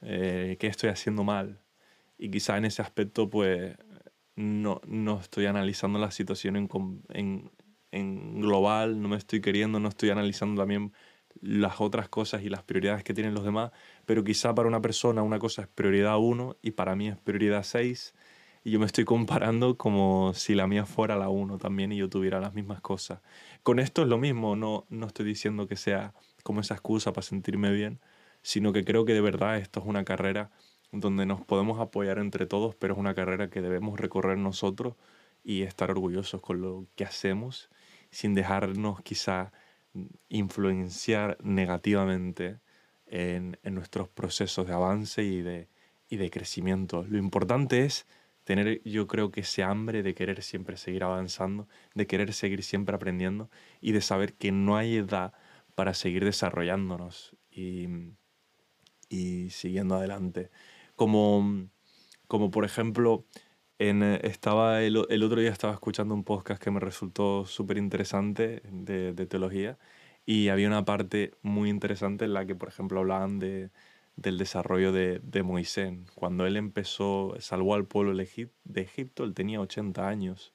Eh, 0.02 0.58
¿Qué 0.60 0.68
estoy 0.68 0.90
haciendo 0.90 1.24
mal? 1.24 1.62
Y 2.18 2.32
quizá 2.32 2.58
en 2.58 2.66
ese 2.66 2.82
aspecto, 2.82 3.30
pues, 3.30 3.78
no, 4.36 4.82
no 4.88 5.20
estoy 5.20 5.46
analizando 5.48 6.00
la 6.00 6.12
situación 6.12 6.56
en, 6.58 6.70
en, 7.10 7.52
en 7.92 8.42
global, 8.42 9.02
no 9.02 9.10
me 9.10 9.18
estoy 9.18 9.42
queriendo, 9.42 9.80
no 9.80 9.90
estoy 9.90 10.10
analizando 10.12 10.62
también 10.62 10.94
las 11.42 11.82
otras 11.82 12.10
cosas 12.10 12.44
y 12.44 12.50
las 12.50 12.64
prioridades 12.64 13.04
que 13.04 13.14
tienen 13.14 13.34
los 13.34 13.44
demás, 13.46 13.72
pero 14.10 14.24
quizá 14.24 14.56
para 14.56 14.68
una 14.68 14.82
persona 14.82 15.22
una 15.22 15.38
cosa 15.38 15.62
es 15.62 15.68
prioridad 15.68 16.18
1 16.18 16.58
y 16.64 16.72
para 16.72 16.96
mí 16.96 17.10
es 17.10 17.18
prioridad 17.18 17.62
6 17.62 18.16
y 18.64 18.72
yo 18.72 18.80
me 18.80 18.88
estoy 18.88 19.06
comparando 19.06 19.78
como 19.78 20.34
si 20.34 20.56
la 20.56 20.66
mía 20.66 20.88
fuera 20.88 21.16
la 21.16 21.30
1 21.30 21.60
también 21.60 21.92
y 21.92 21.98
yo 21.98 22.10
tuviera 22.10 22.40
las 22.40 22.56
mismas 22.56 22.82
cosas. 22.82 23.22
Con 23.62 23.78
esto 23.78 24.02
es 24.02 24.08
lo 24.08 24.18
mismo, 24.18 24.56
no, 24.56 24.88
no 24.90 25.06
estoy 25.06 25.28
diciendo 25.28 25.68
que 25.68 25.76
sea 25.76 26.16
como 26.42 26.62
esa 26.62 26.74
excusa 26.74 27.14
para 27.14 27.22
sentirme 27.22 27.72
bien, 27.72 28.00
sino 28.42 28.74
que 28.74 28.84
creo 28.84 29.06
que 29.06 29.14
de 29.14 29.22
verdad 29.22 29.60
esto 29.60 29.80
es 29.80 29.86
una 29.86 30.04
carrera 30.04 30.50
donde 30.92 31.28
nos 31.28 31.42
podemos 31.42 31.80
apoyar 31.80 32.18
entre 32.18 32.48
todos, 32.48 32.74
pero 32.74 32.96
es 32.96 33.00
una 33.00 33.14
carrera 33.14 33.52
que 33.52 33.62
debemos 33.62 34.00
recorrer 34.00 34.40
nosotros 34.40 34.96
y 35.44 35.62
estar 35.62 35.92
orgullosos 35.92 36.42
con 36.42 36.62
lo 36.62 36.88
que 36.96 37.04
hacemos, 37.04 37.70
sin 38.10 38.34
dejarnos 38.34 39.04
quizá 39.04 39.52
influenciar 40.30 41.38
negativamente 41.44 42.58
en, 43.10 43.58
en 43.64 43.76
nuestros 43.76 44.08
procesos 44.10 44.68
de 44.68 44.74
avance 44.74 45.24
y 45.24 45.42
de, 45.42 45.68
y 46.10 46.18
de 46.18 46.30
crecimiento. 46.30 47.06
Lo 47.08 47.18
importante 47.18 47.86
es 47.86 48.08
tener 48.44 48.82
yo 48.84 49.08
creo 49.08 49.32
que 49.32 49.42
ese 49.42 49.64
hambre 49.64 50.02
de 50.02 50.16
querer 50.16 50.42
siempre 50.42 50.78
seguir 50.78 51.04
avanzando, 51.04 51.68
de 51.94 52.08
querer 52.08 52.34
seguir 52.34 52.64
siempre 52.64 52.96
aprendiendo 52.96 53.50
y 53.80 53.92
de 53.92 54.02
saber 54.02 54.34
que 54.34 54.52
no 54.52 54.76
hay 54.76 54.98
edad 54.98 55.34
para 55.76 55.94
seguir 55.94 56.26
desarrollándonos 56.26 57.36
y, 57.52 57.88
y 59.08 59.50
siguiendo 59.52 59.96
adelante. 59.96 60.50
Como, 60.96 61.70
como 62.28 62.52
por 62.52 62.66
ejemplo, 62.66 63.26
en, 63.78 64.04
estaba 64.04 64.82
el, 64.82 65.06
el, 65.10 65.24
otro 65.24 65.40
día 65.40 65.52
estaba 65.52 65.74
escuchando 65.74 66.14
un 66.14 66.24
podcast 66.24 66.62
que 66.62 66.72
me 66.72 66.80
resultó 66.80 67.46
súper 67.46 67.78
interesante 67.78 68.62
de, 68.66 69.14
de 69.14 69.26
teología 69.26 69.78
y 70.30 70.50
había 70.50 70.68
una 70.68 70.86
parte 70.86 71.34
muy 71.42 71.72
interesante 71.72 72.26
en 72.26 72.36
la 72.36 72.46
que, 72.46 72.54
por 72.54 72.70
ejemplo, 72.70 73.00
hablaban 73.00 73.40
de, 73.40 73.72
del 74.16 74.38
desarrollo 74.38 74.92
de, 74.92 75.18
de, 75.24 75.42
Moisés. 75.42 75.92
Cuando 76.14 76.46
él 76.46 76.56
empezó, 76.56 77.36
salvó 77.40 77.74
al 77.74 77.86
pueblo 77.86 78.16
de 78.16 78.82
Egipto, 78.82 79.24
él 79.24 79.34
tenía 79.34 79.60
80 79.60 80.08
años 80.08 80.54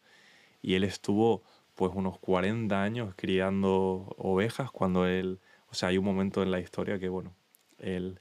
y 0.63 0.75
él 0.75 0.85
estuvo 0.85 1.43
pues 1.75 1.91
unos 1.93 2.21
40 2.21 2.85
años 2.85 3.15
criando 3.17 4.15
ovejas 4.17 4.71
cuando 4.71 5.09
él, 5.09 5.41
o 5.69 5.75
sea, 5.75 5.89
hay 5.89 5.99
un 5.99 6.05
momento 6.05 6.45
en 6.45 6.53
la 6.53 6.61
historia 6.61 7.01
que, 7.01 7.09
bueno, 7.09 7.35
él 7.79 8.21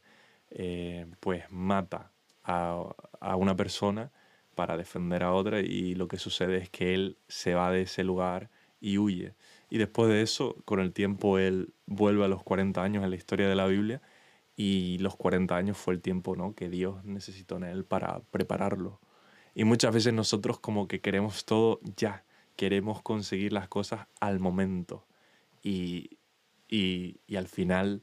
eh, 0.50 1.06
pues 1.20 1.52
mata 1.52 2.12
a, 2.44 2.84
a 3.20 3.36
una 3.36 3.56
persona 3.56 4.12
para 4.56 4.76
defender 4.76 5.22
a 5.22 5.34
otra 5.34 5.60
y 5.60 5.94
lo 5.94 6.08
que 6.08 6.18
sucede 6.18 6.58
es 6.58 6.72
que 6.72 6.96
él 6.96 7.20
se 7.28 7.54
va 7.54 7.72
de 7.72 7.84
ese 7.84 8.04
lugar 8.04 8.50
y 8.84 8.98
huye. 8.98 9.34
Y 9.69 9.78
después 9.78 10.10
de 10.10 10.22
eso, 10.22 10.58
con 10.65 10.82
el 10.82 10.91
tiempo, 10.91 11.39
él 11.39 11.74
vuelve 11.88 12.26
a 12.26 12.28
los 12.28 12.43
40 12.43 12.84
años 12.84 13.04
en 13.04 13.10
la 13.10 13.15
historia 13.15 13.48
de 13.48 13.56
la 13.56 13.65
Biblia 13.65 14.02
y 14.58 14.98
los 15.00 15.15
40 15.15 15.56
años 15.56 15.78
fue 15.78 15.93
el 15.93 16.02
tiempo 16.02 16.36
¿no? 16.36 16.54
que 16.54 16.69
Dios 16.69 17.04
necesitó 17.06 17.56
en 17.56 17.63
él 17.63 17.86
para 17.86 18.19
prepararlo. 18.30 19.00
Y 19.56 19.63
muchas 19.63 19.93
veces 19.93 20.13
nosotros 20.13 20.60
como 20.60 20.89
que 20.89 21.00
queremos 21.00 21.46
todo 21.46 21.80
ya, 21.96 22.26
queremos 22.58 23.02
conseguir 23.02 23.54
las 23.54 23.69
cosas 23.69 24.08
al 24.19 24.39
momento. 24.41 25.08
Y, 25.63 26.17
y, 26.67 27.22
y 27.26 27.38
al 27.38 27.48
final, 27.48 28.02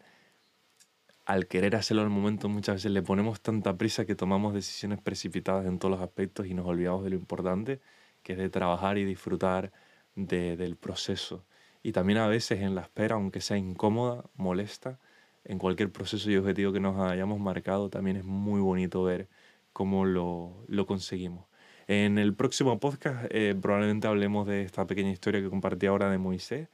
al 1.26 1.46
querer 1.46 1.76
hacerlo 1.76 2.02
al 2.02 2.08
momento, 2.08 2.48
muchas 2.48 2.76
veces 2.76 2.92
le 2.92 3.02
ponemos 3.02 3.42
tanta 3.42 3.76
prisa 3.76 4.06
que 4.06 4.14
tomamos 4.14 4.54
decisiones 4.54 4.98
precipitadas 5.02 5.66
en 5.66 5.78
todos 5.78 5.92
los 5.92 6.00
aspectos 6.00 6.46
y 6.46 6.54
nos 6.54 6.66
olvidamos 6.66 7.04
de 7.04 7.10
lo 7.10 7.16
importante, 7.16 7.80
que 8.22 8.32
es 8.32 8.38
de 8.38 8.48
trabajar 8.48 8.96
y 8.96 9.04
disfrutar 9.04 9.72
de, 10.14 10.56
del 10.56 10.76
proceso. 10.76 11.44
Y 11.82 11.92
también 11.92 12.18
a 12.18 12.28
veces 12.28 12.60
en 12.60 12.74
la 12.74 12.82
espera, 12.82 13.16
aunque 13.16 13.40
sea 13.40 13.56
incómoda, 13.56 14.24
molesta, 14.34 14.98
en 15.44 15.58
cualquier 15.58 15.90
proceso 15.90 16.30
y 16.30 16.36
objetivo 16.36 16.72
que 16.72 16.80
nos 16.80 17.00
hayamos 17.00 17.40
marcado, 17.40 17.88
también 17.90 18.16
es 18.18 18.24
muy 18.24 18.60
bonito 18.60 19.02
ver 19.02 19.28
cómo 19.72 20.04
lo, 20.04 20.64
lo 20.68 20.86
conseguimos. 20.86 21.46
En 21.88 22.18
el 22.18 22.34
próximo 22.34 22.78
podcast 22.78 23.26
eh, 23.30 23.56
probablemente 23.60 24.06
hablemos 24.06 24.46
de 24.46 24.62
esta 24.62 24.86
pequeña 24.86 25.10
historia 25.10 25.40
que 25.40 25.50
compartí 25.50 25.86
ahora 25.86 26.10
de 26.10 26.18
Moisés 26.18 26.68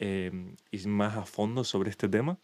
eh, 0.00 0.32
y 0.72 0.88
más 0.88 1.16
a 1.16 1.24
fondo 1.24 1.62
sobre 1.62 1.90
este 1.90 2.08
tema. 2.08 2.38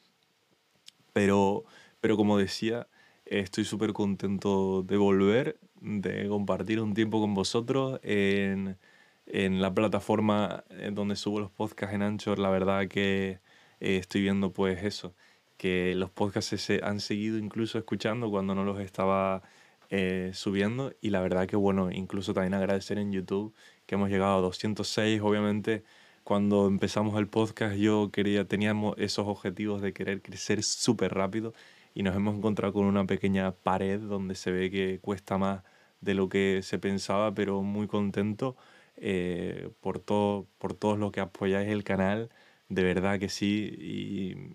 Pero, 1.13 1.65
pero 2.01 2.17
como 2.17 2.39
decía, 2.39 2.87
estoy 3.27 3.65
súper 3.65 3.93
contento 3.93 4.83
de 4.83 4.97
volver, 4.97 5.59
de 5.81 6.29
compartir 6.29 6.81
un 6.81 6.95
tiempo 6.95 7.21
con 7.21 7.35
vosotros 7.35 7.99
en, 8.03 8.79
en 9.27 9.63
la 9.63 9.73
plataforma 9.73 10.65
donde 10.93 11.17
subo 11.17 11.41
los 11.41 11.51
podcasts 11.51 11.95
en 11.95 12.03
Anchor. 12.03 12.39
La 12.39 12.51
verdad 12.51 12.89
que 12.89 13.41
estoy 13.81 14.23
viendo 14.23 14.53
pues 14.53 14.85
eso, 14.85 15.15
que 15.57 15.95
los 15.95 16.11
podcasts 16.11 16.61
se 16.61 16.81
han 16.83 17.01
seguido 17.01 17.39
incluso 17.39 17.79
escuchando 17.79 18.31
cuando 18.31 18.55
no 18.55 18.65
los 18.65 18.81
estaba 18.81 19.43
eh, 19.91 20.31
subiendo 20.35 20.95
y 21.01 21.11
la 21.11 21.21
verdad 21.21 21.47
que 21.47 21.57
bueno, 21.57 21.91
incluso 21.91 22.33
también 22.35 22.55
agradecer 22.55 22.99
en 22.99 23.13
YouTube 23.13 23.55
que 23.87 23.97
hemos 23.97 24.09
llegado 24.09 24.39
a 24.39 24.41
206, 24.41 25.21
obviamente 25.21 25.85
cuando 26.25 26.67
empezamos 26.67 27.19
el 27.19 27.29
podcast 27.29 27.77
yo 27.77 28.11
quería, 28.13 28.47
teníamos 28.47 28.95
esos 28.99 29.27
objetivos 29.27 29.83
de 29.83 29.93
querer 29.93 30.23
crecer 30.23 30.63
súper 30.63 31.15
rápido 31.15 31.53
y 31.95 32.03
nos 32.05 32.17
hemos 32.17 32.37
encontrado 32.37 32.73
con 32.73 32.87
una 32.87 33.07
pequeña 33.07 33.53
pared 33.53 34.01
donde 34.01 34.35
se 34.35 34.51
ve 34.51 34.71
que 34.71 34.99
cuesta 35.01 35.37
más 35.37 35.63
de 36.01 36.15
lo 36.15 36.29
que 36.29 36.61
se 36.63 36.79
pensaba, 36.79 37.35
pero 37.35 37.63
muy 37.63 37.87
contento 37.87 38.57
eh, 38.97 39.71
por, 39.81 39.99
todo, 39.99 40.47
por 40.59 40.75
todos 40.75 40.99
los 40.99 41.13
que 41.13 41.21
apoyáis 41.21 41.69
el 41.69 41.85
canal 41.85 42.31
de 42.75 42.85
verdad 42.85 43.19
que 43.19 43.29
sí, 43.29 43.71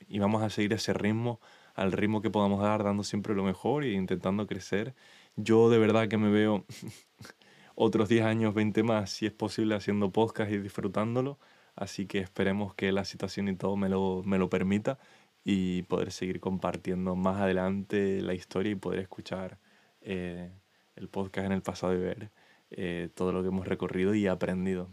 y, 0.10 0.20
vamos 0.20 0.42
a 0.44 0.50
seguir 0.50 0.74
ese 0.74 0.94
ritmo, 0.94 1.40
al 1.76 1.92
ritmo 1.92 2.22
que 2.22 2.30
podamos 2.32 2.62
dar, 2.62 2.84
dando 2.84 3.04
siempre 3.04 3.36
lo 3.36 3.44
mejor 3.44 3.84
e 3.84 3.94
intentando 3.94 4.48
crecer. 4.48 4.96
Yo 5.36 5.70
de 5.70 5.78
verdad 5.78 6.08
que 6.08 6.18
me 6.18 6.30
veo 6.32 6.66
otros 7.76 8.10
10 8.10 8.26
años, 8.26 8.54
20 8.56 8.84
más, 8.84 9.12
si 9.12 9.28
es 9.28 9.34
posible, 9.34 9.76
haciendo 9.76 10.12
podcast 10.12 10.52
y 10.52 10.58
disfrutándolo, 10.58 11.40
así 11.76 12.08
que 12.08 12.20
esperemos 12.20 12.74
que 12.76 12.92
la 12.92 13.06
situación 13.06 13.50
y 13.50 13.56
todo 13.56 13.76
me 13.78 13.90
lo, 13.90 14.24
me 14.26 14.40
lo 14.40 14.50
permita 14.50 14.98
y 15.44 15.84
poder 15.84 16.12
seguir 16.12 16.40
compartiendo 16.40 17.16
más 17.16 17.40
adelante 17.42 18.22
la 18.22 18.34
historia 18.34 18.72
y 18.72 18.76
poder 18.76 19.00
escuchar 19.00 19.60
eh, 20.02 20.52
el 20.96 21.08
podcast 21.10 21.46
en 21.46 21.52
el 21.54 21.62
pasado 21.62 21.94
y 21.94 21.98
ver 22.00 22.32
eh, 22.72 23.10
todo 23.14 23.32
lo 23.32 23.42
que 23.42 23.50
hemos 23.50 23.68
recorrido 23.68 24.14
y 24.16 24.28
aprendido. 24.28 24.90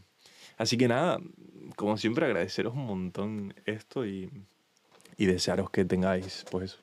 Así 0.56 0.76
que 0.76 0.88
nada, 0.88 1.20
como 1.76 1.96
siempre 1.96 2.26
agradeceros 2.26 2.74
un 2.74 2.86
montón 2.86 3.54
esto 3.66 4.06
y, 4.06 4.30
y 5.16 5.26
desearos 5.26 5.70
que 5.70 5.84
tengáis 5.84 6.44
pues 6.50 6.78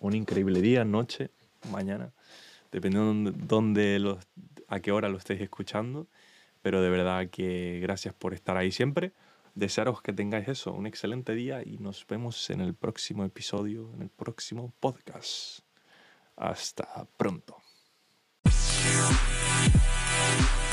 un 0.00 0.14
increíble 0.14 0.60
día, 0.60 0.84
noche, 0.84 1.30
mañana, 1.70 2.12
dependiendo 2.70 3.30
de 3.30 3.38
dónde 3.46 4.18
a 4.68 4.80
qué 4.80 4.92
hora 4.92 5.08
lo 5.08 5.18
estéis 5.18 5.40
escuchando. 5.40 6.06
Pero 6.62 6.80
de 6.80 6.88
verdad 6.88 7.28
que 7.28 7.78
gracias 7.82 8.14
por 8.14 8.32
estar 8.32 8.56
ahí 8.56 8.72
siempre. 8.72 9.12
Desearos 9.54 10.02
que 10.02 10.12
tengáis 10.12 10.48
eso, 10.48 10.72
un 10.72 10.86
excelente 10.86 11.34
día 11.34 11.62
y 11.62 11.78
nos 11.78 12.06
vemos 12.06 12.50
en 12.50 12.60
el 12.60 12.74
próximo 12.74 13.24
episodio, 13.24 13.92
en 13.94 14.02
el 14.02 14.08
próximo 14.08 14.72
podcast. 14.80 15.60
Hasta 16.36 17.06
pronto. 17.16 17.58
Bye. 20.24 20.63